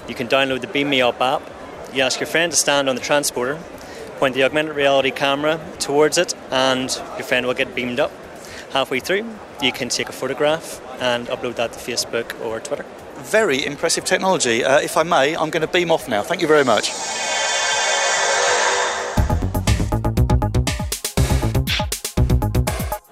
you 0.07 0.15
can 0.15 0.27
download 0.27 0.61
the 0.61 0.67
Beam 0.67 0.89
Me 0.89 1.01
Up 1.01 1.21
app. 1.21 1.41
You 1.93 2.01
ask 2.01 2.19
your 2.19 2.27
friend 2.27 2.51
to 2.51 2.57
stand 2.57 2.89
on 2.89 2.95
the 2.95 3.01
transporter, 3.01 3.57
point 4.17 4.35
the 4.35 4.43
augmented 4.43 4.75
reality 4.75 5.11
camera 5.11 5.61
towards 5.79 6.17
it, 6.17 6.33
and 6.51 6.93
your 7.15 7.23
friend 7.23 7.45
will 7.45 7.53
get 7.53 7.73
beamed 7.73 7.99
up. 7.99 8.11
Halfway 8.71 8.99
through, 8.99 9.29
you 9.61 9.71
can 9.71 9.87
take 9.87 10.09
a 10.09 10.11
photograph 10.11 10.81
and 11.03 11.27
upload 11.27 11.55
that 11.55 11.73
to 11.73 11.79
Facebook 11.79 12.39
or 12.45 12.61
Twitter. 12.61 12.85
Very 13.17 13.65
impressive 13.65 14.05
technology. 14.05 14.63
Uh, 14.63 14.79
if 14.79 14.95
I 14.95 15.03
may, 15.03 15.35
I'm 15.35 15.49
going 15.49 15.61
to 15.61 15.67
beam 15.67 15.91
off 15.91 16.07
now. 16.07 16.21
Thank 16.23 16.41
you 16.41 16.47
very 16.47 16.63
much. 16.63 16.91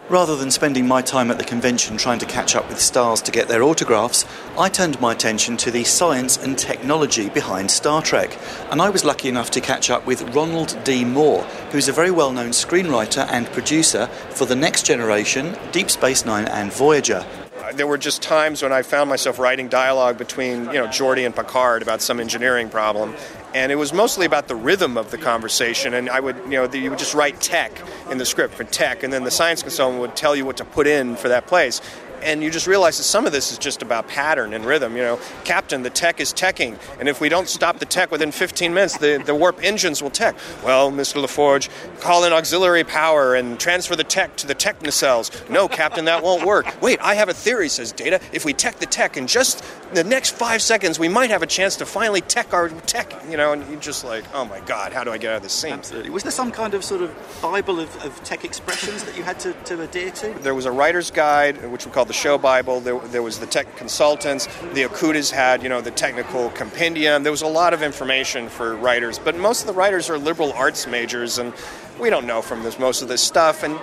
Rather 0.09 0.35
than 0.35 0.51
spending 0.51 0.85
my 0.85 1.01
time 1.01 1.31
at 1.31 1.37
the 1.37 1.43
convention 1.43 1.95
trying 1.95 2.19
to 2.19 2.25
catch 2.25 2.53
up 2.53 2.67
with 2.67 2.81
stars 2.81 3.21
to 3.21 3.31
get 3.31 3.47
their 3.47 3.63
autographs, 3.63 4.25
I 4.57 4.67
turned 4.67 4.99
my 4.99 5.13
attention 5.13 5.55
to 5.57 5.71
the 5.71 5.85
science 5.85 6.35
and 6.35 6.57
technology 6.57 7.29
behind 7.29 7.71
Star 7.71 8.01
Trek. 8.01 8.37
And 8.71 8.81
I 8.81 8.89
was 8.89 9.05
lucky 9.05 9.29
enough 9.29 9.51
to 9.51 9.61
catch 9.61 9.89
up 9.89 10.05
with 10.05 10.35
Ronald 10.35 10.77
D. 10.83 11.05
Moore, 11.05 11.43
who's 11.71 11.87
a 11.87 11.93
very 11.93 12.11
well 12.11 12.33
known 12.33 12.49
screenwriter 12.49 13.25
and 13.31 13.47
producer 13.53 14.07
for 14.31 14.45
The 14.45 14.55
Next 14.55 14.85
Generation, 14.85 15.57
Deep 15.71 15.89
Space 15.89 16.25
Nine, 16.25 16.45
and 16.45 16.73
Voyager 16.73 17.25
there 17.73 17.87
were 17.87 17.97
just 17.97 18.21
times 18.21 18.61
when 18.61 18.71
I 18.71 18.81
found 18.81 19.09
myself 19.09 19.39
writing 19.39 19.67
dialogue 19.67 20.17
between 20.17 20.65
you 20.65 20.73
know 20.73 20.87
Geordi 20.87 21.25
and 21.25 21.35
Picard 21.35 21.81
about 21.81 22.01
some 22.01 22.19
engineering 22.19 22.69
problem, 22.69 23.15
and 23.53 23.71
it 23.71 23.75
was 23.75 23.93
mostly 23.93 24.25
about 24.25 24.47
the 24.47 24.55
rhythm 24.55 24.97
of 24.97 25.11
the 25.11 25.17
conversation. 25.17 25.93
And 25.93 26.09
I 26.09 26.19
would, 26.19 26.37
you 26.45 26.51
know, 26.51 26.71
you 26.71 26.89
would 26.89 26.99
just 26.99 27.13
write 27.13 27.39
tech 27.41 27.71
in 28.09 28.17
the 28.17 28.25
script 28.25 28.53
for 28.53 28.63
tech, 28.63 29.03
and 29.03 29.11
then 29.11 29.23
the 29.23 29.31
science 29.31 29.61
consultant 29.61 30.01
would 30.01 30.15
tell 30.15 30.35
you 30.35 30.45
what 30.45 30.57
to 30.57 30.65
put 30.65 30.87
in 30.87 31.15
for 31.15 31.29
that 31.29 31.47
place 31.47 31.81
and 32.23 32.43
you 32.43 32.49
just 32.49 32.67
realize 32.67 32.97
that 32.97 33.03
some 33.03 33.25
of 33.25 33.31
this 33.31 33.51
is 33.51 33.57
just 33.57 33.81
about 33.81 34.07
pattern 34.07 34.53
and 34.53 34.65
rhythm. 34.65 34.95
You 34.95 35.03
know, 35.03 35.19
Captain, 35.43 35.83
the 35.83 35.89
tech 35.89 36.19
is 36.19 36.33
teching, 36.33 36.79
and 36.99 37.09
if 37.09 37.21
we 37.21 37.29
don't 37.29 37.47
stop 37.47 37.79
the 37.79 37.85
tech 37.85 38.11
within 38.11 38.31
15 38.31 38.73
minutes, 38.73 38.97
the, 38.97 39.21
the 39.25 39.35
warp 39.35 39.63
engines 39.63 40.01
will 40.01 40.09
tech. 40.09 40.35
Well, 40.63 40.91
Mr. 40.91 41.23
LaForge, 41.23 41.69
call 41.99 42.23
in 42.23 42.33
auxiliary 42.33 42.83
power 42.83 43.35
and 43.35 43.59
transfer 43.59 43.95
the 43.95 44.03
tech 44.03 44.35
to 44.37 44.47
the 44.47 44.55
tech 44.55 44.79
nacelles. 44.79 45.49
No, 45.49 45.67
Captain, 45.67 46.05
that 46.05 46.23
won't 46.23 46.45
work. 46.45 46.81
Wait, 46.81 46.99
I 47.01 47.15
have 47.15 47.29
a 47.29 47.33
theory, 47.33 47.69
says 47.69 47.91
Data. 47.91 48.19
If 48.31 48.45
we 48.45 48.53
tech 48.53 48.79
the 48.79 48.85
tech 48.85 49.17
in 49.17 49.27
just 49.27 49.63
the 49.93 50.03
next 50.03 50.35
five 50.35 50.61
seconds, 50.61 50.99
we 50.99 51.07
might 51.07 51.29
have 51.29 51.41
a 51.41 51.47
chance 51.47 51.75
to 51.77 51.85
finally 51.85 52.21
tech 52.21 52.53
our 52.53 52.69
tech. 52.69 53.13
You 53.29 53.37
know, 53.37 53.53
and 53.53 53.67
you're 53.69 53.79
just 53.79 54.03
like, 54.03 54.23
oh 54.33 54.45
my 54.45 54.59
God, 54.61 54.93
how 54.93 55.03
do 55.03 55.11
I 55.11 55.17
get 55.17 55.31
out 55.31 55.37
of 55.37 55.43
this 55.43 55.53
scene? 55.53 55.73
Absolutely. 55.73 56.09
Was 56.09 56.23
there 56.23 56.31
some 56.31 56.51
kind 56.51 56.73
of 56.73 56.83
sort 56.83 57.01
of 57.01 57.39
Bible 57.41 57.79
of, 57.79 58.05
of 58.05 58.23
tech 58.23 58.43
expressions 58.45 59.03
that 59.03 59.17
you 59.17 59.23
had 59.23 59.39
to, 59.41 59.53
to 59.53 59.81
adhere 59.81 60.11
to? 60.11 60.33
There 60.39 60.55
was 60.55 60.65
a 60.65 60.71
writer's 60.71 61.11
guide, 61.11 61.71
which 61.71 61.85
we 61.85 61.91
call 61.91 62.05
the 62.11 62.17
show 62.17 62.37
Bible. 62.37 62.81
There, 62.81 62.99
there 62.99 63.23
was 63.23 63.39
the 63.39 63.45
tech 63.45 63.77
consultants. 63.77 64.47
The 64.73 64.83
Okudas 64.83 65.31
had, 65.31 65.63
you 65.63 65.69
know, 65.69 65.79
the 65.79 65.91
technical 65.91 66.49
compendium. 66.49 67.23
There 67.23 67.31
was 67.31 67.41
a 67.41 67.47
lot 67.47 67.73
of 67.73 67.81
information 67.81 68.49
for 68.49 68.75
writers, 68.75 69.17
but 69.17 69.37
most 69.37 69.61
of 69.61 69.67
the 69.67 69.73
writers 69.73 70.09
are 70.09 70.17
liberal 70.17 70.51
arts 70.51 70.85
majors, 70.87 71.37
and 71.37 71.53
we 72.01 72.09
don't 72.09 72.27
know 72.27 72.41
from 72.41 72.63
this 72.63 72.77
most 72.77 73.01
of 73.01 73.07
this 73.07 73.21
stuff. 73.21 73.63
And 73.63 73.79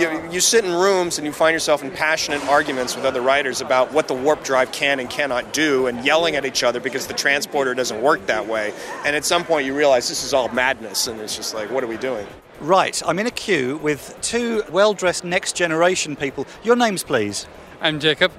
you, 0.00 0.30
you 0.30 0.38
sit 0.38 0.64
in 0.64 0.70
rooms 0.70 1.18
and 1.18 1.26
you 1.26 1.32
find 1.32 1.52
yourself 1.52 1.82
in 1.82 1.90
passionate 1.90 2.40
arguments 2.46 2.94
with 2.94 3.04
other 3.04 3.20
writers 3.20 3.60
about 3.60 3.92
what 3.92 4.06
the 4.06 4.14
warp 4.14 4.44
drive 4.44 4.70
can 4.70 5.00
and 5.00 5.10
cannot 5.10 5.52
do, 5.52 5.88
and 5.88 6.04
yelling 6.04 6.36
at 6.36 6.44
each 6.44 6.62
other 6.62 6.78
because 6.78 7.08
the 7.08 7.14
transporter 7.14 7.74
doesn't 7.74 8.00
work 8.00 8.24
that 8.26 8.46
way. 8.46 8.72
And 9.04 9.16
at 9.16 9.24
some 9.24 9.42
point, 9.42 9.66
you 9.66 9.74
realize 9.74 10.08
this 10.08 10.22
is 10.22 10.32
all 10.32 10.48
madness, 10.50 11.08
and 11.08 11.20
it's 11.20 11.34
just 11.34 11.52
like, 11.52 11.68
what 11.68 11.82
are 11.82 11.88
we 11.88 11.96
doing? 11.96 12.28
Right, 12.60 13.02
I'm 13.04 13.18
in 13.18 13.26
a 13.26 13.32
queue 13.32 13.78
with 13.78 14.16
two 14.22 14.62
well 14.70 14.94
dressed 14.94 15.24
next 15.24 15.56
generation 15.56 16.14
people. 16.14 16.46
Your 16.62 16.76
names, 16.76 17.02
please. 17.02 17.48
I'm 17.82 17.98
Jacob. 17.98 18.30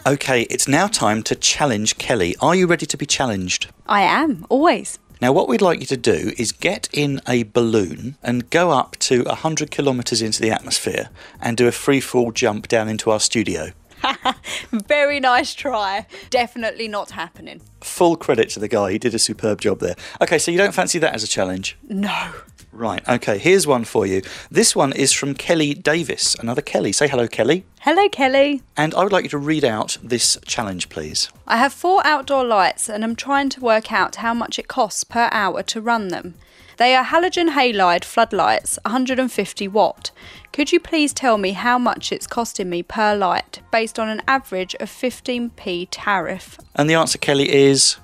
Okay, 0.05 0.41
it's 0.49 0.67
now 0.67 0.87
time 0.87 1.23
to 1.23 1.33
challenge 1.35 1.97
Kelly. 1.97 2.35
Are 2.41 2.55
you 2.55 2.67
ready 2.67 2.85
to 2.85 2.97
be 2.97 3.05
challenged? 3.05 3.69
I 3.87 4.01
am, 4.01 4.45
always. 4.49 4.99
Now, 5.21 5.31
what 5.31 5.47
we'd 5.47 5.61
like 5.61 5.79
you 5.79 5.85
to 5.87 5.97
do 5.97 6.33
is 6.37 6.51
get 6.51 6.89
in 6.91 7.21
a 7.27 7.43
balloon 7.43 8.17
and 8.21 8.49
go 8.49 8.71
up 8.71 8.97
to 8.99 9.23
100 9.23 9.71
kilometres 9.71 10.21
into 10.21 10.41
the 10.41 10.51
atmosphere 10.51 11.09
and 11.41 11.55
do 11.55 11.67
a 11.67 11.71
free 11.71 12.01
fall 12.01 12.31
jump 12.31 12.67
down 12.67 12.89
into 12.89 13.09
our 13.09 13.19
studio. 13.19 13.71
Very 14.71 15.19
nice 15.19 15.53
try. 15.53 16.05
Definitely 16.29 16.87
not 16.87 17.11
happening. 17.11 17.61
Full 17.81 18.17
credit 18.17 18.49
to 18.49 18.59
the 18.59 18.67
guy, 18.67 18.91
he 18.91 18.97
did 18.97 19.13
a 19.13 19.19
superb 19.19 19.61
job 19.61 19.79
there. 19.79 19.95
Okay, 20.21 20.37
so 20.37 20.51
you 20.51 20.57
don't 20.57 20.73
fancy 20.73 20.99
that 20.99 21.13
as 21.13 21.23
a 21.23 21.27
challenge? 21.27 21.77
No. 21.87 22.33
Right, 22.73 23.07
okay, 23.07 23.37
here's 23.37 23.67
one 23.67 23.83
for 23.83 24.07
you. 24.07 24.23
This 24.49 24.75
one 24.75 24.93
is 24.93 25.13
from 25.13 25.35
Kelly 25.35 25.75
Davis. 25.75 26.33
Another 26.35 26.61
Kelly. 26.61 26.91
Say 26.91 27.07
hello, 27.07 27.27
Kelly. 27.27 27.65
Hello, 27.81 28.09
Kelly. 28.09 28.63
And 28.75 28.95
I 28.95 29.03
would 29.03 29.13
like 29.13 29.25
you 29.25 29.29
to 29.29 29.37
read 29.37 29.63
out 29.63 29.97
this 30.01 30.39
challenge, 30.45 30.89
please. 30.89 31.29
I 31.47 31.57
have 31.57 31.71
four 31.71 32.05
outdoor 32.05 32.43
lights 32.43 32.89
and 32.89 33.03
I'm 33.03 33.15
trying 33.15 33.49
to 33.49 33.61
work 33.61 33.93
out 33.93 34.15
how 34.17 34.33
much 34.33 34.57
it 34.57 34.67
costs 34.67 35.03
per 35.03 35.29
hour 35.31 35.61
to 35.61 35.81
run 35.81 36.07
them. 36.07 36.33
They 36.77 36.95
are 36.95 37.05
halogen 37.05 37.51
halide 37.51 38.03
floodlights, 38.03 38.79
150 38.83 39.67
watt. 39.67 40.09
Could 40.51 40.71
you 40.71 40.79
please 40.79 41.13
tell 41.13 41.37
me 41.37 41.51
how 41.51 41.77
much 41.77 42.11
it's 42.11 42.25
costing 42.25 42.69
me 42.69 42.81
per 42.81 43.15
light 43.15 43.59
based 43.71 43.99
on 43.99 44.09
an 44.09 44.23
average 44.27 44.73
of 44.79 44.89
15p 44.89 45.89
tariff? 45.91 46.57
And 46.73 46.89
the 46.89 46.95
answer, 46.95 47.19
Kelly, 47.19 47.53
is. 47.53 47.97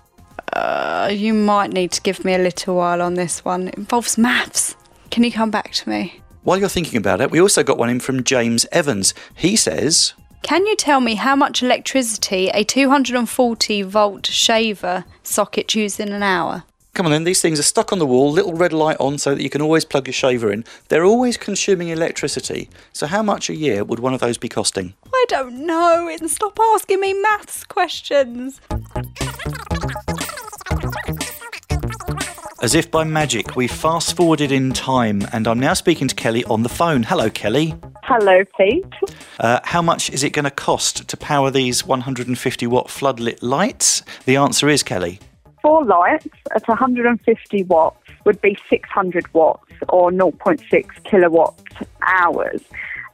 Uh, 0.60 1.08
you 1.08 1.34
might 1.34 1.72
need 1.72 1.90
to 1.90 2.02
give 2.02 2.26
me 2.26 2.34
a 2.34 2.38
little 2.38 2.76
while 2.76 3.02
on 3.02 3.14
this 3.14 3.46
one. 3.46 3.70
It 3.70 3.76
involves 3.76 4.18
maths. 4.18 4.76
Can 5.10 5.24
you 5.24 5.32
come 5.32 5.50
back 5.50 5.72
to 5.72 5.90
me? 5.90 6.22
While 6.44 6.58
you're 6.58 6.68
thinking 6.68 6.98
about 6.98 7.22
it, 7.22 7.32
we 7.32 7.40
also 7.40 7.64
got 7.64 7.78
one 7.78 7.90
in 7.90 8.02
from 8.02 8.26
James 8.26 8.66
Evans. 8.74 9.14
He 9.34 9.56
says. 9.56 10.14
Can 10.42 10.66
you 10.66 10.76
tell 10.76 11.00
me 11.00 11.16
how 11.16 11.34
much 11.34 11.64
electricity 11.64 12.50
a 12.50 12.66
240 12.66 13.84
volt 13.84 14.26
shaver 14.26 15.06
socket 15.24 15.74
uses 15.76 16.02
in 16.02 16.12
an 16.12 16.24
hour? 16.24 16.64
Come 16.94 17.06
on 17.06 17.14
then, 17.14 17.24
these 17.24 17.42
things 17.42 17.60
are 17.60 17.64
stuck 17.64 17.94
on 17.94 18.00
the 18.00 18.06
wall, 18.06 18.30
little 18.30 18.54
red 18.54 18.74
light 18.74 18.98
on 19.00 19.18
so 19.18 19.34
that 19.34 19.42
you 19.42 19.50
can 19.50 19.62
always 19.62 19.86
plug 19.86 20.08
your 20.08 20.14
shaver 20.14 20.52
in. 20.52 20.66
They're 20.90 21.06
always 21.06 21.38
consuming 21.38 21.88
electricity. 21.88 22.70
So, 22.92 23.08
how 23.08 23.24
much 23.24 23.50
a 23.50 23.56
year 23.56 23.86
would 23.86 24.00
one 24.00 24.14
of 24.14 24.20
those 24.20 24.38
be 24.38 24.50
costing? 24.50 24.94
I 25.14 25.26
don't 25.30 25.66
know. 25.66 26.10
And 26.10 26.30
stop 26.30 26.60
asking 26.60 27.00
me 27.00 27.14
maths 27.14 27.64
questions. 27.64 28.60
As 32.62 32.76
if 32.76 32.92
by 32.92 33.06
magic, 33.06 33.56
we 33.56 33.70
fast 33.70 34.18
forwarded 34.18 34.52
in 34.52 34.74
time, 34.74 35.26
and 35.32 35.48
I'm 35.48 35.62
now 35.62 35.74
speaking 35.74 36.10
to 36.10 36.16
Kelly 36.16 36.44
on 36.44 36.64
the 36.64 36.68
phone. 36.68 37.04
Hello, 37.04 37.30
Kelly. 37.30 37.74
Hello, 38.04 38.44
Pete. 38.58 38.86
Uh, 39.40 39.62
how 39.64 39.82
much 39.82 40.10
is 40.10 40.26
it 40.26 40.32
going 40.32 40.44
to 40.44 40.52
cost 40.52 41.08
to 41.08 41.16
power 41.16 41.52
these 41.52 41.86
150 41.86 42.68
watt 42.68 42.88
floodlit 42.88 43.38
lights? 43.42 44.04
The 44.26 44.36
answer 44.36 44.68
is 44.68 44.84
Kelly. 44.84 45.20
Four 45.62 45.86
lights 45.86 46.28
at 46.54 46.68
150 46.68 47.64
watts 47.64 47.98
would 48.26 48.42
be 48.42 48.58
600 48.70 49.34
watts 49.34 49.72
or 49.88 50.12
0.6 50.12 51.04
kilowatt 51.06 51.62
hours. 52.02 52.62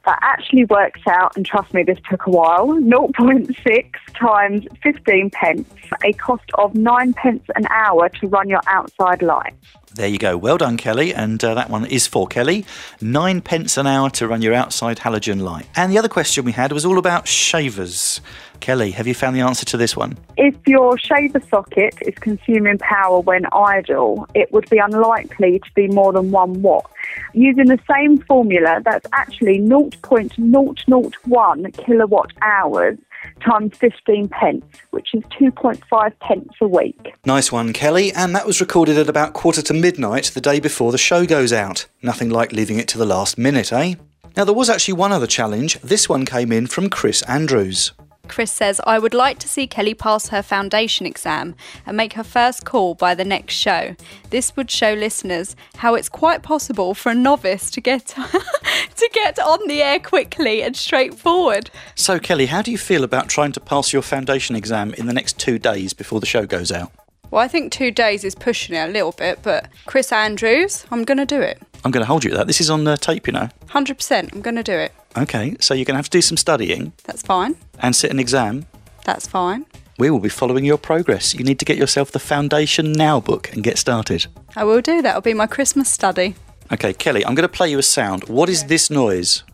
That 0.06 0.20
actually 0.22 0.64
works 0.66 1.00
out, 1.08 1.36
and 1.36 1.44
trust 1.44 1.74
me, 1.74 1.82
this 1.82 1.98
took 2.08 2.26
a 2.26 2.30
while, 2.30 2.68
0.6 2.68 3.92
times 4.14 4.64
15 4.80 5.30
pence, 5.30 5.68
a 6.04 6.12
cost 6.12 6.48
of 6.54 6.76
9 6.76 7.12
pence 7.14 7.42
an 7.56 7.66
hour 7.70 8.08
to 8.08 8.28
run 8.28 8.48
your 8.48 8.60
outside 8.68 9.20
lights. 9.20 9.66
There 9.96 10.06
you 10.06 10.18
go. 10.18 10.36
Well 10.36 10.58
done, 10.58 10.76
Kelly. 10.76 11.14
And 11.14 11.42
uh, 11.42 11.54
that 11.54 11.70
one 11.70 11.86
is 11.86 12.06
for 12.06 12.26
Kelly. 12.26 12.66
Nine 13.00 13.40
pence 13.40 13.78
an 13.78 13.86
hour 13.86 14.10
to 14.10 14.28
run 14.28 14.42
your 14.42 14.52
outside 14.52 14.98
halogen 14.98 15.40
light. 15.40 15.64
And 15.74 15.90
the 15.90 15.96
other 15.96 16.10
question 16.10 16.44
we 16.44 16.52
had 16.52 16.70
was 16.70 16.84
all 16.84 16.98
about 16.98 17.26
shavers. 17.26 18.20
Kelly, 18.60 18.90
have 18.90 19.06
you 19.06 19.14
found 19.14 19.34
the 19.34 19.40
answer 19.40 19.64
to 19.64 19.78
this 19.78 19.96
one? 19.96 20.18
If 20.36 20.54
your 20.66 20.98
shaver 20.98 21.40
socket 21.48 21.94
is 22.02 22.14
consuming 22.16 22.76
power 22.76 23.20
when 23.20 23.46
idle, 23.52 24.28
it 24.34 24.52
would 24.52 24.68
be 24.68 24.76
unlikely 24.76 25.60
to 25.60 25.70
be 25.74 25.88
more 25.88 26.12
than 26.12 26.30
one 26.30 26.60
watt. 26.60 26.90
Using 27.32 27.68
the 27.68 27.78
same 27.90 28.18
formula, 28.18 28.82
that's 28.84 29.06
actually 29.14 29.60
0.001 29.60 31.76
kilowatt 31.78 32.32
hours 32.42 32.98
times 33.40 33.76
15 33.76 34.28
pence, 34.28 34.64
which 34.90 35.14
is 35.14 35.22
2.5 35.40 36.18
pence 36.20 36.48
a 36.60 36.68
week. 36.68 37.14
Nice 37.24 37.52
one, 37.52 37.72
Kelly. 37.72 38.12
And 38.12 38.34
that 38.34 38.46
was 38.46 38.60
recorded 38.60 38.98
at 38.98 39.08
about 39.08 39.32
quarter 39.32 39.62
to 39.62 39.74
midnight 39.74 40.26
the 40.34 40.40
day 40.40 40.60
before 40.60 40.92
the 40.92 40.98
show 40.98 41.26
goes 41.26 41.52
out. 41.52 41.86
Nothing 42.02 42.30
like 42.30 42.52
leaving 42.52 42.78
it 42.78 42.88
to 42.88 42.98
the 42.98 43.06
last 43.06 43.38
minute, 43.38 43.72
eh? 43.72 43.94
Now, 44.36 44.44
there 44.44 44.54
was 44.54 44.68
actually 44.68 44.94
one 44.94 45.12
other 45.12 45.26
challenge. 45.26 45.80
This 45.80 46.08
one 46.08 46.26
came 46.26 46.52
in 46.52 46.66
from 46.66 46.90
Chris 46.90 47.22
Andrews. 47.22 47.92
Chris 48.28 48.52
says, 48.52 48.80
I 48.86 48.98
would 48.98 49.14
like 49.14 49.38
to 49.40 49.48
see 49.48 49.66
Kelly 49.66 49.94
pass 49.94 50.28
her 50.28 50.42
foundation 50.42 51.06
exam 51.06 51.54
and 51.84 51.96
make 51.96 52.14
her 52.14 52.24
first 52.24 52.64
call 52.64 52.94
by 52.94 53.14
the 53.14 53.24
next 53.24 53.54
show. 53.54 53.96
This 54.30 54.56
would 54.56 54.70
show 54.70 54.92
listeners 54.92 55.56
how 55.76 55.94
it's 55.94 56.08
quite 56.08 56.42
possible 56.42 56.94
for 56.94 57.10
a 57.10 57.14
novice 57.14 57.70
to 57.70 57.80
get 57.80 58.06
to 58.96 59.10
get 59.12 59.38
on 59.38 59.66
the 59.68 59.82
air 59.82 59.98
quickly 59.98 60.62
and 60.62 60.76
straightforward. 60.76 61.70
So, 61.94 62.18
Kelly, 62.18 62.46
how 62.46 62.62
do 62.62 62.70
you 62.70 62.78
feel 62.78 63.04
about 63.04 63.28
trying 63.28 63.52
to 63.52 63.60
pass 63.60 63.92
your 63.92 64.02
foundation 64.02 64.56
exam 64.56 64.94
in 64.94 65.06
the 65.06 65.12
next 65.12 65.38
two 65.38 65.58
days 65.58 65.92
before 65.92 66.20
the 66.20 66.26
show 66.26 66.46
goes 66.46 66.72
out? 66.72 66.92
Well, 67.30 67.42
I 67.42 67.48
think 67.48 67.72
two 67.72 67.90
days 67.90 68.24
is 68.24 68.34
pushing 68.34 68.76
it 68.76 68.88
a 68.88 68.92
little 68.92 69.12
bit, 69.12 69.40
but 69.42 69.68
Chris 69.84 70.12
Andrews, 70.12 70.86
I'm 70.90 71.04
going 71.04 71.18
to 71.18 71.26
do 71.26 71.40
it. 71.40 71.60
I'm 71.86 71.92
going 71.92 72.02
to 72.02 72.08
hold 72.08 72.24
you 72.24 72.30
to 72.30 72.36
that. 72.38 72.48
This 72.48 72.60
is 72.60 72.68
on 72.68 72.84
uh, 72.88 72.96
tape, 72.96 73.28
you 73.28 73.32
know. 73.32 73.48
100%, 73.68 74.34
I'm 74.34 74.40
going 74.40 74.56
to 74.56 74.64
do 74.64 74.72
it. 74.72 74.92
Okay, 75.16 75.54
so 75.60 75.72
you're 75.72 75.84
going 75.84 75.94
to 75.94 75.98
have 75.98 76.10
to 76.10 76.18
do 76.18 76.20
some 76.20 76.36
studying 76.36 76.92
That's 77.04 77.22
fine. 77.22 77.54
and 77.78 77.94
sit 77.94 78.10
an 78.10 78.18
exam. 78.18 78.66
That's 79.04 79.28
fine. 79.28 79.66
We 79.96 80.10
will 80.10 80.18
be 80.18 80.28
following 80.28 80.64
your 80.64 80.78
progress. 80.78 81.32
You 81.32 81.44
need 81.44 81.60
to 81.60 81.64
get 81.64 81.76
yourself 81.76 82.10
the 82.10 82.18
Foundation 82.18 82.90
Now 82.90 83.20
book 83.20 83.52
and 83.52 83.62
get 83.62 83.78
started. 83.78 84.26
I 84.56 84.64
will 84.64 84.80
do 84.80 85.00
that. 85.00 85.10
It'll 85.10 85.20
be 85.20 85.32
my 85.32 85.46
Christmas 85.46 85.88
study. 85.88 86.34
Okay, 86.72 86.92
Kelly, 86.92 87.24
I'm 87.24 87.36
going 87.36 87.48
to 87.48 87.56
play 87.56 87.70
you 87.70 87.78
a 87.78 87.84
sound. 87.84 88.28
What 88.28 88.48
is 88.48 88.64
this 88.64 88.90
noise? 88.90 89.44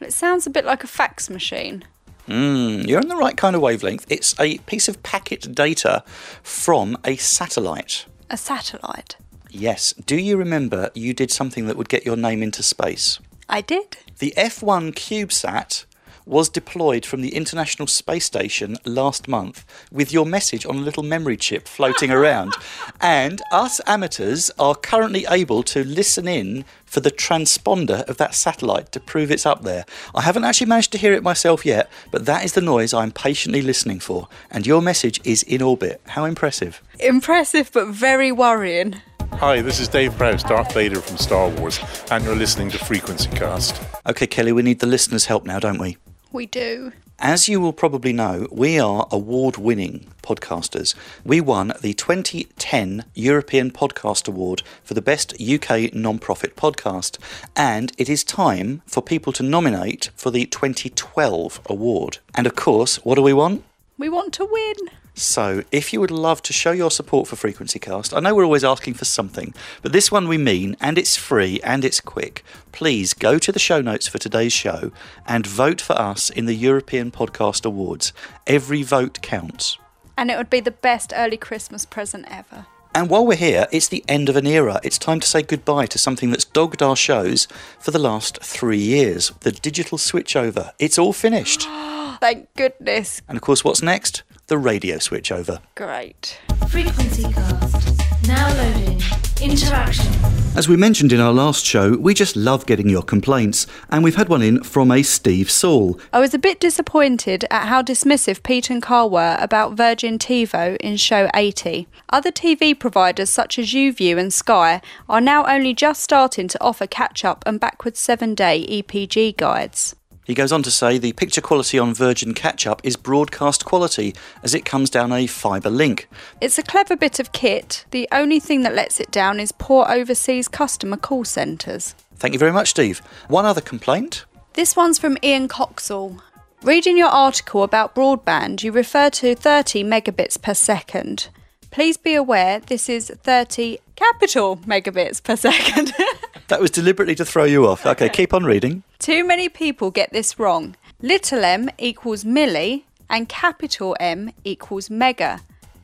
It 0.00 0.12
sounds 0.12 0.48
a 0.48 0.50
bit 0.50 0.64
like 0.64 0.82
a 0.82 0.88
fax 0.88 1.30
machine. 1.30 1.84
Mm, 2.26 2.88
you're 2.88 3.00
on 3.00 3.06
the 3.06 3.14
right 3.14 3.36
kind 3.36 3.54
of 3.54 3.62
wavelength. 3.62 4.04
It's 4.08 4.34
a 4.40 4.58
piece 4.58 4.88
of 4.88 5.00
packet 5.04 5.54
data 5.54 6.02
from 6.42 6.98
a 7.04 7.14
satellite. 7.14 8.06
A 8.28 8.36
satellite. 8.36 9.14
Yes. 9.50 9.92
Do 9.92 10.16
you 10.16 10.36
remember 10.36 10.90
you 10.94 11.12
did 11.12 11.30
something 11.30 11.66
that 11.66 11.76
would 11.76 11.88
get 11.88 12.06
your 12.06 12.16
name 12.16 12.42
into 12.42 12.62
space? 12.62 13.18
I 13.48 13.60
did. 13.60 13.96
The 14.18 14.32
F1 14.36 14.92
CubeSat 14.92 15.84
was 16.26 16.48
deployed 16.48 17.04
from 17.04 17.22
the 17.22 17.34
International 17.34 17.88
Space 17.88 18.24
Station 18.24 18.76
last 18.84 19.26
month 19.26 19.64
with 19.90 20.12
your 20.12 20.24
message 20.24 20.64
on 20.64 20.76
a 20.76 20.80
little 20.80 21.02
memory 21.02 21.36
chip 21.36 21.66
floating 21.66 22.10
around. 22.10 22.54
And 23.02 23.40
us 23.50 23.80
amateurs 23.86 24.50
are 24.58 24.74
currently 24.74 25.24
able 25.28 25.62
to 25.64 25.82
listen 25.82 26.28
in 26.28 26.66
for 26.84 27.00
the 27.00 27.10
transponder 27.10 28.06
of 28.08 28.18
that 28.18 28.34
satellite 28.34 28.92
to 28.92 29.00
prove 29.00 29.30
it's 29.30 29.46
up 29.46 29.62
there. 29.62 29.86
I 30.14 30.20
haven't 30.20 30.44
actually 30.44 30.66
managed 30.66 30.92
to 30.92 30.98
hear 30.98 31.14
it 31.14 31.22
myself 31.22 31.64
yet, 31.64 31.90
but 32.10 32.26
that 32.26 32.44
is 32.44 32.52
the 32.52 32.60
noise 32.60 32.92
I'm 32.92 33.10
patiently 33.10 33.62
listening 33.62 34.00
for. 34.00 34.28
And 34.50 34.66
your 34.66 34.82
message 34.82 35.18
is 35.24 35.42
in 35.44 35.62
orbit. 35.62 36.02
How 36.08 36.26
impressive! 36.26 36.82
Impressive, 36.98 37.70
but 37.72 37.88
very 37.88 38.30
worrying. 38.30 39.00
Hi, 39.40 39.62
this 39.62 39.80
is 39.80 39.88
Dave 39.88 40.14
Prowse, 40.18 40.42
Darth 40.42 40.74
Vader 40.74 41.00
from 41.00 41.16
Star 41.16 41.48
Wars, 41.48 41.80
and 42.10 42.22
you're 42.22 42.36
listening 42.36 42.68
to 42.72 42.78
Frequency 42.84 43.30
Cast. 43.30 43.80
Okay, 44.06 44.26
Kelly, 44.26 44.52
we 44.52 44.60
need 44.60 44.80
the 44.80 44.86
listeners' 44.86 45.24
help 45.24 45.46
now, 45.46 45.58
don't 45.58 45.78
we? 45.78 45.96
We 46.30 46.44
do. 46.44 46.92
As 47.18 47.48
you 47.48 47.58
will 47.58 47.72
probably 47.72 48.12
know, 48.12 48.46
we 48.52 48.78
are 48.78 49.08
award 49.10 49.56
winning 49.56 50.08
podcasters. 50.22 50.94
We 51.24 51.40
won 51.40 51.72
the 51.80 51.94
2010 51.94 53.06
European 53.14 53.70
Podcast 53.70 54.28
Award 54.28 54.62
for 54.84 54.92
the 54.92 55.00
best 55.00 55.34
UK 55.40 55.94
non 55.94 56.18
profit 56.18 56.54
podcast, 56.54 57.16
and 57.56 57.92
it 57.96 58.10
is 58.10 58.22
time 58.22 58.82
for 58.84 59.00
people 59.00 59.32
to 59.32 59.42
nominate 59.42 60.10
for 60.14 60.30
the 60.30 60.44
2012 60.44 61.62
award. 61.64 62.18
And 62.34 62.46
of 62.46 62.56
course, 62.56 62.96
what 63.06 63.14
do 63.14 63.22
we 63.22 63.32
want? 63.32 63.64
We 63.96 64.10
want 64.10 64.34
to 64.34 64.44
win. 64.44 64.99
So, 65.20 65.64
if 65.70 65.92
you 65.92 66.00
would 66.00 66.10
love 66.10 66.40
to 66.44 66.52
show 66.54 66.70
your 66.70 66.90
support 66.90 67.28
for 67.28 67.36
Frequency 67.36 67.78
Cast, 67.78 68.14
I 68.14 68.20
know 68.20 68.34
we're 68.34 68.44
always 68.44 68.64
asking 68.64 68.94
for 68.94 69.04
something, 69.04 69.52
but 69.82 69.92
this 69.92 70.10
one 70.10 70.28
we 70.28 70.38
mean, 70.38 70.78
and 70.80 70.96
it's 70.96 71.14
free 71.14 71.60
and 71.62 71.84
it's 71.84 72.00
quick. 72.00 72.42
Please 72.72 73.12
go 73.12 73.38
to 73.38 73.52
the 73.52 73.58
show 73.58 73.82
notes 73.82 74.08
for 74.08 74.16
today's 74.16 74.54
show 74.54 74.92
and 75.26 75.46
vote 75.46 75.82
for 75.82 75.92
us 75.92 76.30
in 76.30 76.46
the 76.46 76.54
European 76.54 77.10
Podcast 77.10 77.66
Awards. 77.66 78.14
Every 78.46 78.82
vote 78.82 79.20
counts. 79.20 79.76
And 80.16 80.30
it 80.30 80.38
would 80.38 80.48
be 80.48 80.60
the 80.60 80.70
best 80.70 81.12
early 81.14 81.36
Christmas 81.36 81.84
present 81.84 82.24
ever. 82.30 82.64
And 82.94 83.10
while 83.10 83.26
we're 83.26 83.36
here, 83.36 83.66
it's 83.70 83.88
the 83.88 84.04
end 84.08 84.30
of 84.30 84.36
an 84.36 84.46
era. 84.46 84.80
It's 84.82 84.98
time 84.98 85.20
to 85.20 85.28
say 85.28 85.42
goodbye 85.42 85.86
to 85.86 85.98
something 85.98 86.30
that's 86.30 86.46
dogged 86.46 86.82
our 86.82 86.96
shows 86.96 87.46
for 87.78 87.90
the 87.90 87.98
last 87.98 88.42
three 88.42 88.80
years 88.80 89.32
the 89.40 89.52
digital 89.52 89.98
switchover. 89.98 90.72
It's 90.78 90.98
all 90.98 91.12
finished. 91.12 91.60
Thank 92.20 92.48
goodness. 92.56 93.20
And 93.28 93.36
of 93.36 93.42
course, 93.42 93.62
what's 93.62 93.82
next? 93.82 94.22
The 94.50 94.58
radio 94.58 94.96
switchover. 94.96 95.60
Great. 95.76 96.40
Frequency 96.68 97.22
cast. 97.22 98.00
Now 98.26 98.52
loading. 98.56 99.00
Interaction. 99.40 100.12
As 100.56 100.68
we 100.68 100.76
mentioned 100.76 101.12
in 101.12 101.20
our 101.20 101.32
last 101.32 101.64
show, 101.64 101.96
we 101.96 102.14
just 102.14 102.34
love 102.34 102.66
getting 102.66 102.88
your 102.88 103.04
complaints, 103.04 103.68
and 103.90 104.02
we've 104.02 104.16
had 104.16 104.28
one 104.28 104.42
in 104.42 104.64
from 104.64 104.90
a 104.90 105.04
Steve 105.04 105.52
Saul. 105.52 106.00
I 106.12 106.18
was 106.18 106.34
a 106.34 106.38
bit 106.38 106.58
disappointed 106.58 107.44
at 107.48 107.68
how 107.68 107.80
dismissive 107.80 108.42
Pete 108.42 108.70
and 108.70 108.82
Carl 108.82 109.08
were 109.08 109.36
about 109.38 109.74
Virgin 109.74 110.18
TiVo 110.18 110.76
in 110.78 110.96
show 110.96 111.30
80. 111.32 111.86
Other 112.08 112.32
TV 112.32 112.76
providers 112.76 113.30
such 113.30 113.56
as 113.56 113.72
YouView 113.72 114.18
and 114.18 114.34
Sky 114.34 114.82
are 115.08 115.20
now 115.20 115.46
only 115.46 115.74
just 115.74 116.02
starting 116.02 116.48
to 116.48 116.60
offer 116.60 116.88
catch 116.88 117.24
up 117.24 117.44
and 117.46 117.60
backwards 117.60 118.00
seven 118.00 118.34
day 118.34 118.66
EPG 118.68 119.36
guides. 119.36 119.94
He 120.30 120.34
goes 120.34 120.52
on 120.52 120.62
to 120.62 120.70
say 120.70 120.96
the 120.96 121.12
picture 121.12 121.40
quality 121.40 121.76
on 121.76 121.92
Virgin 121.92 122.34
Catch 122.34 122.64
Up 122.64 122.80
is 122.84 122.94
broadcast 122.94 123.64
quality 123.64 124.14
as 124.44 124.54
it 124.54 124.64
comes 124.64 124.88
down 124.88 125.10
a 125.10 125.26
fibre 125.26 125.70
link. 125.70 126.08
It's 126.40 126.56
a 126.56 126.62
clever 126.62 126.94
bit 126.94 127.18
of 127.18 127.32
kit. 127.32 127.84
The 127.90 128.06
only 128.12 128.38
thing 128.38 128.62
that 128.62 128.76
lets 128.76 129.00
it 129.00 129.10
down 129.10 129.40
is 129.40 129.50
poor 129.50 129.86
overseas 129.88 130.46
customer 130.46 130.96
call 130.96 131.24
centres. 131.24 131.96
Thank 132.14 132.32
you 132.32 132.38
very 132.38 132.52
much, 132.52 132.68
Steve. 132.68 133.02
One 133.26 133.44
other 133.44 133.60
complaint. 133.60 134.24
This 134.52 134.76
one's 134.76 135.00
from 135.00 135.18
Ian 135.20 135.48
Coxall. 135.48 136.20
Reading 136.62 136.96
your 136.96 137.08
article 137.08 137.64
about 137.64 137.96
broadband, 137.96 138.62
you 138.62 138.70
refer 138.70 139.10
to 139.10 139.34
30 139.34 139.82
megabits 139.82 140.40
per 140.40 140.54
second. 140.54 141.28
Please 141.72 141.96
be 141.96 142.14
aware 142.14 142.60
this 142.60 142.88
is 142.88 143.10
30 143.24 143.78
capital 143.96 144.58
megabits 144.58 145.20
per 145.20 145.34
second. 145.34 145.92
That 146.50 146.60
was 146.60 146.72
deliberately 146.72 147.14
to 147.14 147.24
throw 147.24 147.44
you 147.44 147.68
off. 147.68 147.86
Okay, 147.86 148.08
keep 148.08 148.34
on 148.34 148.42
reading. 148.42 148.82
Too 149.00 149.24
many 149.24 149.48
people 149.48 149.90
get 149.90 150.12
this 150.12 150.38
wrong. 150.38 150.76
Little 151.00 151.42
m 151.42 151.70
equals 151.78 152.22
milli 152.22 152.84
and 153.08 153.30
capital 153.30 153.96
M 153.98 154.30
equals 154.44 154.90
mega. 154.90 155.40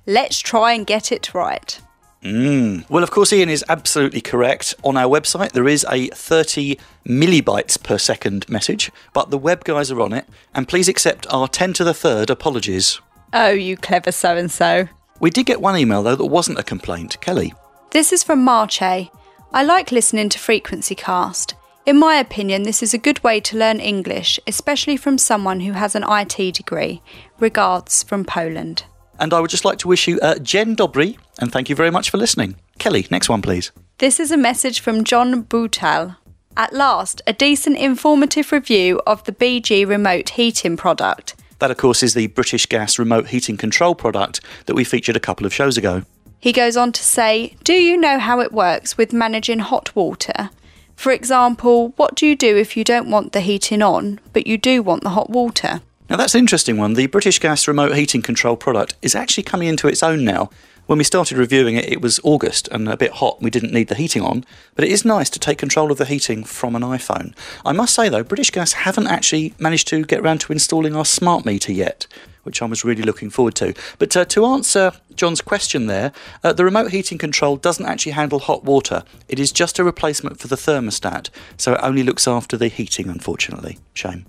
Let's 0.07 0.39
try 0.39 0.73
and 0.75 0.87
get 0.87 1.11
it 1.11 1.33
right. 1.33 1.81
Mm. 2.23 2.89
Well, 2.91 3.03
of 3.03 3.11
course, 3.11 3.33
Ian 3.33 3.49
is 3.49 3.65
absolutely 3.71 4.21
correct. 4.21 4.75
On 4.85 4.99
our 4.99 5.09
website, 5.09 5.53
there 5.53 5.67
is 5.67 5.87
a 5.91 6.09
30 6.09 6.77
millibytes 7.07 7.83
per 7.83 7.97
second 7.97 8.47
message, 8.51 8.93
but 9.15 9.31
the 9.31 9.39
web 9.39 9.65
guys 9.65 9.91
are 9.91 10.01
on 10.03 10.13
it, 10.13 10.27
and 10.55 10.69
please 10.69 10.87
accept 10.87 11.27
our 11.33 11.49
10 11.49 11.73
to 11.75 11.85
the 11.85 11.95
third 11.95 12.29
apologies. 12.29 13.01
Oh, 13.33 13.51
you 13.51 13.79
clever 13.79 14.13
so 14.13 14.37
and 14.37 14.51
so. 14.51 14.89
We 15.21 15.31
did 15.31 15.47
get 15.47 15.63
one 15.63 15.79
email, 15.79 16.03
though, 16.03 16.17
that 16.17 16.27
wasn't 16.27 16.59
a 16.59 16.63
complaint. 16.63 17.19
Kelly. 17.23 17.55
This 17.93 18.13
is 18.13 18.23
from 18.23 18.45
Marche. 18.45 19.09
I 19.53 19.63
like 19.63 19.91
listening 19.91 20.29
to 20.29 20.39
Frequency 20.39 20.95
Cast. 20.95 21.55
In 21.87 22.01
my 22.01 22.17
opinion, 22.17 22.65
this 22.65 22.83
is 22.83 22.93
a 22.93 22.99
good 22.99 23.23
way 23.23 23.39
to 23.39 23.57
learn 23.57 23.79
English, 23.79 24.41
especially 24.49 24.97
from 24.97 25.19
someone 25.19 25.61
who 25.61 25.71
has 25.71 25.95
an 25.95 26.05
IT 26.09 26.55
degree. 26.57 27.01
Regards 27.39 28.03
from 28.03 28.25
Poland. 28.25 28.83
And 29.21 29.33
I 29.33 29.39
would 29.39 29.51
just 29.51 29.65
like 29.65 29.79
to 29.79 29.89
wish 29.89 30.09
you 30.09 30.19
uh, 30.19 30.41
Jen 30.41 30.75
Dobry, 30.75 31.17
and 31.39 31.53
thank 31.53 31.71
you 31.71 31.77
very 31.77 31.93
much 31.93 32.11
for 32.11 32.19
listening. 32.19 32.57
Kelly, 32.81 33.07
next 33.09 33.29
one, 33.29 33.41
please. 33.41 33.71
This 33.99 34.19
is 34.19 34.33
a 34.33 34.37
message 34.37 34.81
from 34.81 35.05
John 35.05 35.45
Boutal. 35.45 36.17
At 36.57 36.73
last, 36.73 37.23
a 37.25 37.33
decent 37.33 37.79
informative 37.79 38.51
review 38.51 39.01
of 39.07 39.23
the 39.23 39.33
BG 39.33 39.87
remote 39.87 40.31
heating 40.31 40.77
product. 40.77 41.37
That, 41.61 41.71
of 41.71 41.77
course, 41.77 42.03
is 42.03 42.15
the 42.15 42.27
British 42.27 42.67
Gas 42.67 42.99
remote 42.99 43.29
heating 43.29 43.57
control 43.57 43.95
product 43.95 44.41
that 44.65 44.75
we 44.75 44.83
featured 44.83 45.15
a 45.15 45.21
couple 45.21 45.47
of 45.47 45.55
shows 45.55 45.79
ago. 45.79 46.03
He 46.41 46.51
goes 46.51 46.77
on 46.77 46.91
to 46.91 47.05
say, 47.05 47.55
Do 47.63 47.75
you 47.75 47.97
know 47.97 48.19
how 48.19 48.41
it 48.41 48.51
works 48.51 48.99
with 48.99 49.13
managing 49.13 49.61
hot 49.61 49.95
water? 49.95 50.51
For 50.97 51.13
example, 51.13 51.93
what 51.97 52.15
do 52.17 52.27
you 52.27 52.35
do 52.35 52.57
if 52.57 52.77
you 52.77 52.83
don't 52.83 53.11
want 53.11 53.33
the 53.33 53.41
heating 53.41 53.83
on, 53.83 54.19
but 54.33 54.47
you 54.47 54.59
do 54.59 54.83
want 54.83 55.03
the 55.03 55.11
hot 55.11 55.31
water? 55.31 55.83
Now, 56.09 56.17
that's 56.17 56.35
an 56.35 56.41
interesting 56.41 56.79
one. 56.79 56.95
The 56.95 57.07
British 57.07 57.39
Gas 57.39 57.69
remote 57.69 57.95
heating 57.95 58.23
control 58.23 58.57
product 58.57 58.95
is 59.03 59.15
actually 59.15 59.43
coming 59.43 59.69
into 59.69 59.89
its 59.89 60.03
own 60.03 60.25
now. 60.25 60.51
When 60.87 60.99
we 60.99 61.05
started 61.05 61.37
reviewing 61.37 61.75
it, 61.75 61.91
it 61.91 62.01
was 62.01 62.21
August 62.23 62.69
and 62.69 62.89
a 62.89 62.97
bit 62.97 63.11
hot. 63.13 63.43
We 63.43 63.51
didn't 63.51 63.73
need 63.73 63.89
the 63.89 63.97
heating 63.97 64.23
on, 64.23 64.45
but 64.77 64.85
it 64.85 64.93
is 64.93 65.05
nice 65.05 65.29
to 65.31 65.41
take 65.41 65.59
control 65.59 65.91
of 65.91 65.99
the 65.99 66.05
heating 66.05 66.45
from 66.45 66.77
an 66.77 66.83
iPhone. 66.83 67.35
I 67.65 67.73
must 67.73 67.93
say, 67.93 68.09
though, 68.09 68.23
British 68.23 68.51
Gas 68.51 68.73
haven't 68.73 69.09
actually 69.09 69.53
managed 69.59 69.89
to 69.89 70.05
get 70.05 70.21
around 70.21 70.43
to 70.43 70.53
installing 70.53 70.95
our 70.95 71.05
smart 71.05 71.45
meter 71.45 71.73
yet, 71.73 72.07
which 72.47 72.63
I 72.63 72.65
was 72.65 72.85
really 72.85 73.03
looking 73.03 73.29
forward 73.29 73.55
to. 73.57 73.75
But 73.99 74.17
uh, 74.17 74.25
to 74.25 74.47
answer 74.47 74.93
John's 75.15 75.43
question 75.43 75.87
there, 75.87 76.13
uh, 76.43 76.53
the 76.53 76.65
remote 76.65 76.93
heating 76.93 77.19
control 77.19 77.57
doesn't 77.57 77.85
actually 77.85 78.13
handle 78.13 78.39
hot 78.39 78.65
water. 78.65 79.03
It 79.29 79.39
is 79.39 79.53
just 79.53 79.79
a 79.79 79.85
replacement 79.85 80.39
for 80.39 80.49
the 80.49 80.57
thermostat, 80.57 81.29
so 81.59 81.75
it 81.75 81.81
only 81.83 82.03
looks 82.03 82.27
after 82.27 82.57
the 82.57 82.69
heating, 82.69 83.09
unfortunately. 83.09 83.79
Shame. 83.93 84.25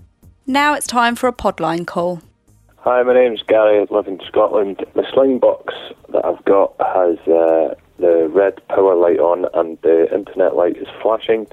Now 0.46 0.74
it's 0.74 0.86
time 0.86 1.14
for 1.14 1.28
a 1.28 1.32
podline 1.32 1.86
call. 1.86 2.22
Hi, 2.78 3.02
my 3.02 3.12
name's 3.12 3.42
Gary. 3.42 3.80
I 3.80 3.94
live 3.94 4.06
in 4.06 4.20
Scotland. 4.26 4.84
The 4.94 5.04
sling 5.12 5.38
box 5.38 5.74
that 6.10 6.24
I've 6.24 6.42
got 6.44 6.74
has 6.80 7.18
uh, 7.28 7.74
the 7.98 8.28
red 8.32 8.66
power 8.68 8.94
light 8.94 9.18
on, 9.18 9.46
and 9.54 9.76
the 9.82 10.12
internet 10.14 10.56
light 10.56 10.76
is 10.76 10.86
flashing, 11.02 11.46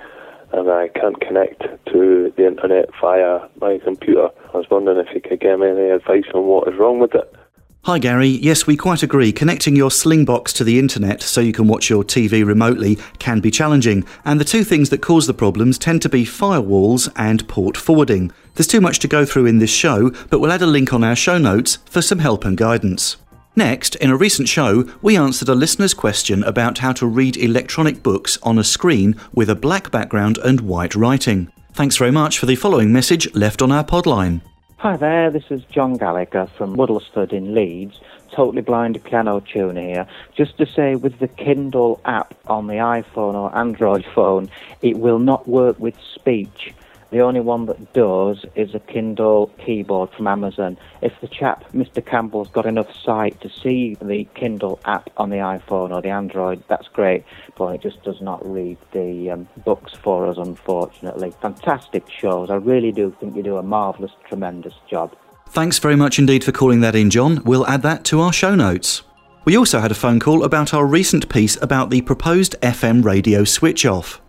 and 0.55 0.69
I 0.71 0.87
can't 0.87 1.19
connect 1.19 1.63
to 1.91 2.33
the 2.37 2.47
internet 2.47 2.89
via 3.01 3.39
my 3.59 3.77
computer. 3.79 4.29
I 4.53 4.57
was 4.57 4.69
wondering 4.71 5.05
if 5.05 5.13
you 5.13 5.21
could 5.21 5.41
give 5.41 5.59
me 5.59 5.67
any 5.67 5.89
advice 5.89 6.23
on 6.33 6.45
what 6.45 6.67
is 6.67 6.79
wrong 6.79 6.99
with 6.99 7.13
it. 7.13 7.35
Hi 7.83 7.99
Gary, 7.99 8.29
yes, 8.29 8.65
we 8.65 8.77
quite 8.77 9.03
agree. 9.03 9.31
Connecting 9.31 9.75
your 9.75 9.91
Slingbox 9.91 10.53
to 10.53 10.63
the 10.63 10.79
internet 10.79 11.21
so 11.21 11.39
you 11.39 11.53
can 11.53 11.67
watch 11.67 11.87
your 11.87 12.03
TV 12.03 12.43
remotely 12.43 12.97
can 13.19 13.41
be 13.41 13.51
challenging, 13.51 14.03
and 14.23 14.39
the 14.39 14.45
two 14.45 14.63
things 14.63 14.89
that 14.89 15.03
cause 15.03 15.27
the 15.27 15.35
problems 15.35 15.77
tend 15.77 16.01
to 16.01 16.09
be 16.09 16.25
firewalls 16.25 17.11
and 17.15 17.47
port 17.47 17.77
forwarding. 17.77 18.31
There's 18.55 18.65
too 18.65 18.81
much 18.81 18.97
to 18.99 19.07
go 19.07 19.23
through 19.23 19.45
in 19.45 19.59
this 19.59 19.69
show, 19.69 20.09
but 20.29 20.39
we'll 20.39 20.51
add 20.51 20.63
a 20.63 20.65
link 20.65 20.93
on 20.93 21.03
our 21.03 21.15
show 21.15 21.37
notes 21.37 21.77
for 21.85 22.01
some 22.01 22.19
help 22.19 22.43
and 22.43 22.57
guidance. 22.57 23.17
Next, 23.57 23.95
in 23.95 24.09
a 24.09 24.17
recent 24.17 24.49
show, 24.49 24.83
we 25.01 25.15
answered 25.15 25.47
a 25.47 25.55
listener's 25.55 25.93
question 25.93 26.43
about 26.43 26.79
how 26.79 26.91
to 26.91 27.07
read 27.07 27.37
electronic 27.37 28.03
books 28.03 28.37
on 28.43 28.59
a 28.59 28.65
screen 28.65 29.15
with 29.33 29.49
a 29.49 29.55
black 29.55 29.91
background 29.91 30.37
and 30.39 30.59
white 30.59 30.93
writing. 30.93 31.49
Thanks 31.71 31.95
very 31.95 32.11
much 32.11 32.37
for 32.37 32.47
the 32.47 32.57
following 32.57 32.91
message 32.91 33.33
left 33.33 33.61
on 33.61 33.71
our 33.71 33.85
podline. 33.85 34.41
Hi 34.79 34.97
there, 34.97 35.31
this 35.31 35.45
is 35.49 35.63
John 35.71 35.95
Gallagher 35.95 36.47
from 36.57 36.75
Woodlesford 36.75 37.31
in 37.31 37.55
Leeds, 37.55 38.01
totally 38.33 38.61
blind 38.61 39.01
piano 39.05 39.39
tuner 39.39 39.81
here. 39.81 40.07
Just 40.35 40.57
to 40.57 40.65
say, 40.65 40.95
with 40.95 41.19
the 41.19 41.29
Kindle 41.29 42.01
app 42.03 42.35
on 42.47 42.67
the 42.67 42.73
iPhone 42.73 43.35
or 43.35 43.55
Android 43.57 44.05
phone, 44.13 44.49
it 44.81 44.97
will 44.97 45.19
not 45.19 45.47
work 45.47 45.79
with 45.79 45.95
speech. 46.13 46.73
The 47.15 47.21
only 47.21 47.39
one 47.39 47.65
that 47.67 47.93
does 47.93 48.43
is 48.55 48.75
a 48.75 48.79
Kindle 48.79 49.49
keyboard 49.65 50.09
from 50.11 50.27
Amazon. 50.27 50.77
If 51.01 51.13
the 51.21 51.29
chap, 51.29 51.63
Mr. 51.71 52.05
Campbell's 52.05 52.49
got 52.49 52.65
enough 52.65 52.93
sight 52.93 53.39
to 53.39 53.49
see 53.49 53.95
the 54.01 54.25
Kindle 54.35 54.81
app 54.83 55.09
on 55.15 55.29
the 55.29 55.37
iPhone 55.37 55.95
or 55.95 56.01
the 56.01 56.09
Android, 56.09 56.61
that's 56.67 56.89
great, 56.89 57.23
but 57.57 57.67
it 57.67 57.81
just 57.81 58.03
does 58.03 58.19
not 58.19 58.45
read 58.45 58.77
the 58.91 59.31
um, 59.31 59.47
books 59.63 59.93
for 59.93 60.27
us, 60.27 60.35
unfortunately. 60.37 61.31
Fantastic 61.41 62.03
shows. 62.09 62.49
I 62.49 62.55
really 62.55 62.91
do 62.91 63.15
think 63.17 63.37
you 63.37 63.43
do 63.43 63.55
a 63.55 63.63
marvellous, 63.63 64.11
tremendous 64.27 64.73
job. 64.89 65.15
Thanks 65.47 65.79
very 65.79 65.95
much 65.95 66.19
indeed 66.19 66.43
for 66.43 66.51
calling 66.51 66.81
that 66.81 66.97
in, 66.97 67.09
John. 67.09 67.41
We'll 67.45 67.65
add 67.65 67.81
that 67.83 68.03
to 68.11 68.19
our 68.19 68.33
show 68.33 68.55
notes. 68.55 69.03
We 69.45 69.55
also 69.55 69.79
had 69.79 69.91
a 69.91 69.95
phone 69.95 70.19
call 70.19 70.43
about 70.43 70.73
our 70.73 70.85
recent 70.85 71.29
piece 71.29 71.55
about 71.61 71.91
the 71.91 72.01
proposed 72.01 72.57
FM 72.61 73.05
radio 73.05 73.45
switch 73.45 73.85
off. 73.85 74.21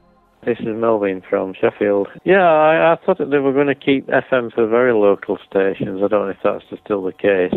This 0.46 0.60
is 0.60 0.76
Melvin 0.76 1.24
from 1.28 1.54
Sheffield. 1.60 2.06
Yeah, 2.22 2.44
I, 2.44 2.92
I 2.92 2.96
thought 3.04 3.18
that 3.18 3.32
they 3.32 3.38
were 3.38 3.52
going 3.52 3.66
to 3.66 3.74
keep 3.74 4.06
FM 4.06 4.54
for 4.54 4.68
very 4.68 4.92
local 4.92 5.38
stations. 5.38 6.00
I 6.04 6.06
don't 6.06 6.26
know 6.26 6.28
if 6.28 6.36
that's 6.44 6.62
still 6.84 7.02
the 7.02 7.12
case. 7.12 7.52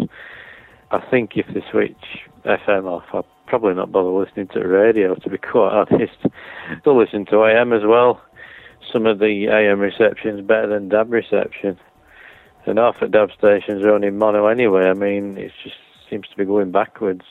I 0.90 1.00
think 1.12 1.34
if 1.38 1.46
they 1.54 1.64
switch 1.70 2.26
FM 2.46 2.86
off, 2.86 3.04
I'll 3.14 3.28
probably 3.46 3.76
not 3.76 3.92
bother 3.92 4.10
listening 4.10 4.48
to 4.54 4.68
radio, 4.68 5.14
to 5.14 5.30
be 5.30 5.38
quite 5.38 5.86
honest. 5.92 6.18
Still 6.82 6.98
listen 6.98 7.28
to 7.28 7.46
AM 7.46 7.74
as 7.74 7.84
well. 7.86 8.24
Some 8.92 9.06
of 9.06 9.20
the 9.20 9.46
AM 9.52 9.80
reception 9.80 10.40
is 10.40 10.44
better 10.44 10.66
than 10.66 10.90
DAB 10.90 11.12
reception. 11.12 11.78
And 12.66 12.80
half 12.80 13.00
the 13.00 13.08
DAB 13.08 13.30
stations 13.38 13.84
are 13.84 13.94
only 13.94 14.10
mono 14.10 14.48
anyway. 14.48 14.90
I 14.90 14.96
mean, 14.96 15.38
it 15.38 15.52
just 15.64 15.76
seems 16.10 16.28
to 16.28 16.36
be 16.36 16.44
going 16.44 16.72
backwards. 16.72 17.26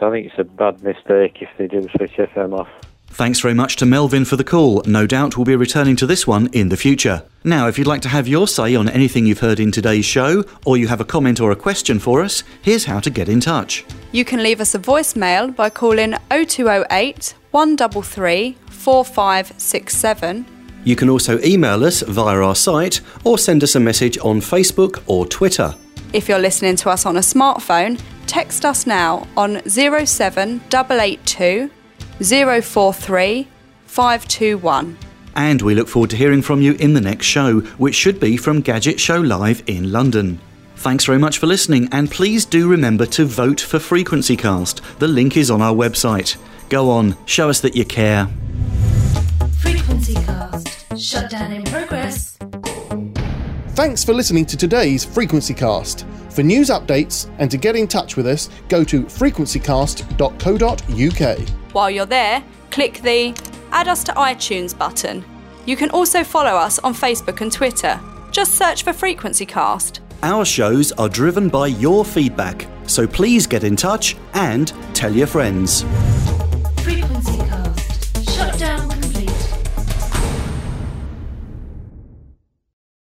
I 0.00 0.10
think 0.10 0.28
it's 0.28 0.38
a 0.38 0.44
bad 0.44 0.82
mistake 0.82 1.42
if 1.42 1.50
they 1.58 1.66
do 1.66 1.86
switch 1.94 2.12
FM 2.12 2.58
off. 2.58 2.70
Thanks 3.12 3.40
very 3.40 3.52
much 3.52 3.76
to 3.76 3.84
Melvin 3.84 4.24
for 4.24 4.36
the 4.36 4.44
call. 4.44 4.80
No 4.86 5.06
doubt 5.06 5.36
we'll 5.36 5.44
be 5.44 5.54
returning 5.54 5.96
to 5.96 6.06
this 6.06 6.26
one 6.26 6.46
in 6.54 6.70
the 6.70 6.78
future. 6.78 7.22
Now, 7.44 7.68
if 7.68 7.76
you'd 7.76 7.86
like 7.86 8.00
to 8.02 8.08
have 8.08 8.26
your 8.26 8.48
say 8.48 8.74
on 8.74 8.88
anything 8.88 9.26
you've 9.26 9.40
heard 9.40 9.60
in 9.60 9.70
today's 9.70 10.06
show, 10.06 10.44
or 10.64 10.78
you 10.78 10.88
have 10.88 11.02
a 11.02 11.04
comment 11.04 11.38
or 11.38 11.50
a 11.50 11.56
question 11.56 11.98
for 11.98 12.22
us, 12.22 12.42
here's 12.62 12.86
how 12.86 13.00
to 13.00 13.10
get 13.10 13.28
in 13.28 13.38
touch. 13.38 13.84
You 14.12 14.24
can 14.24 14.42
leave 14.42 14.62
us 14.62 14.74
a 14.74 14.78
voicemail 14.78 15.54
by 15.54 15.68
calling 15.68 16.14
0208 16.30 17.34
133 17.50 18.56
4567. 18.70 20.46
You 20.84 20.96
can 20.96 21.10
also 21.10 21.38
email 21.40 21.84
us 21.84 22.00
via 22.00 22.40
our 22.40 22.54
site 22.54 23.02
or 23.24 23.36
send 23.36 23.62
us 23.62 23.74
a 23.74 23.80
message 23.80 24.16
on 24.18 24.40
Facebook 24.40 25.02
or 25.06 25.26
Twitter. 25.26 25.74
If 26.14 26.30
you're 26.30 26.38
listening 26.38 26.76
to 26.76 26.88
us 26.88 27.04
on 27.04 27.18
a 27.18 27.20
smartphone, 27.20 28.00
text 28.26 28.64
us 28.64 28.86
now 28.86 29.28
on 29.36 29.60
07882 29.68 31.70
043 32.20 33.48
521. 33.86 34.98
And 35.34 35.62
we 35.62 35.74
look 35.74 35.88
forward 35.88 36.10
to 36.10 36.16
hearing 36.16 36.42
from 36.42 36.60
you 36.60 36.74
in 36.74 36.94
the 36.94 37.00
next 37.00 37.26
show, 37.26 37.60
which 37.78 37.94
should 37.94 38.20
be 38.20 38.36
from 38.36 38.60
Gadget 38.60 39.00
Show 39.00 39.20
Live 39.20 39.62
in 39.66 39.92
London. 39.92 40.40
Thanks 40.76 41.04
very 41.04 41.18
much 41.18 41.38
for 41.38 41.46
listening, 41.46 41.88
and 41.92 42.10
please 42.10 42.44
do 42.44 42.68
remember 42.68 43.06
to 43.06 43.24
vote 43.24 43.60
for 43.60 43.78
Frequency 43.78 44.36
Cast. 44.36 44.82
The 44.98 45.08
link 45.08 45.36
is 45.36 45.50
on 45.50 45.62
our 45.62 45.74
website. 45.74 46.36
Go 46.68 46.90
on, 46.90 47.16
show 47.26 47.48
us 47.48 47.60
that 47.60 47.76
you 47.76 47.84
care. 47.84 48.28
Frequency 49.60 50.14
Cast. 50.14 50.98
Shutdown 50.98 51.52
in 51.52 51.62
progress. 51.64 52.36
Thanks 53.74 54.04
for 54.04 54.12
listening 54.12 54.44
to 54.46 54.56
today's 54.56 55.04
Frequency 55.04 55.54
Cast. 55.54 56.04
For 56.30 56.42
news 56.42 56.68
updates 56.68 57.30
and 57.38 57.48
to 57.50 57.56
get 57.56 57.76
in 57.76 57.86
touch 57.86 58.16
with 58.16 58.26
us, 58.26 58.50
go 58.68 58.82
to 58.84 59.04
frequencycast.co.uk. 59.04 61.61
While 61.72 61.90
you're 61.90 62.06
there, 62.06 62.44
click 62.70 63.00
the 63.00 63.34
Add 63.70 63.88
Us 63.88 64.04
to 64.04 64.12
iTunes 64.12 64.76
button. 64.76 65.24
You 65.64 65.76
can 65.76 65.88
also 65.90 66.22
follow 66.22 66.50
us 66.50 66.78
on 66.80 66.94
Facebook 66.94 67.40
and 67.40 67.50
Twitter. 67.50 67.98
Just 68.30 68.56
search 68.56 68.82
for 68.82 68.92
Frequency 68.92 69.46
Cast. 69.46 70.00
Our 70.22 70.44
shows 70.44 70.92
are 70.92 71.08
driven 71.08 71.48
by 71.48 71.68
your 71.68 72.04
feedback, 72.04 72.66
so 72.86 73.06
please 73.06 73.46
get 73.46 73.64
in 73.64 73.76
touch 73.76 74.16
and 74.34 74.72
tell 74.94 75.12
your 75.12 75.26
friends. 75.26 75.84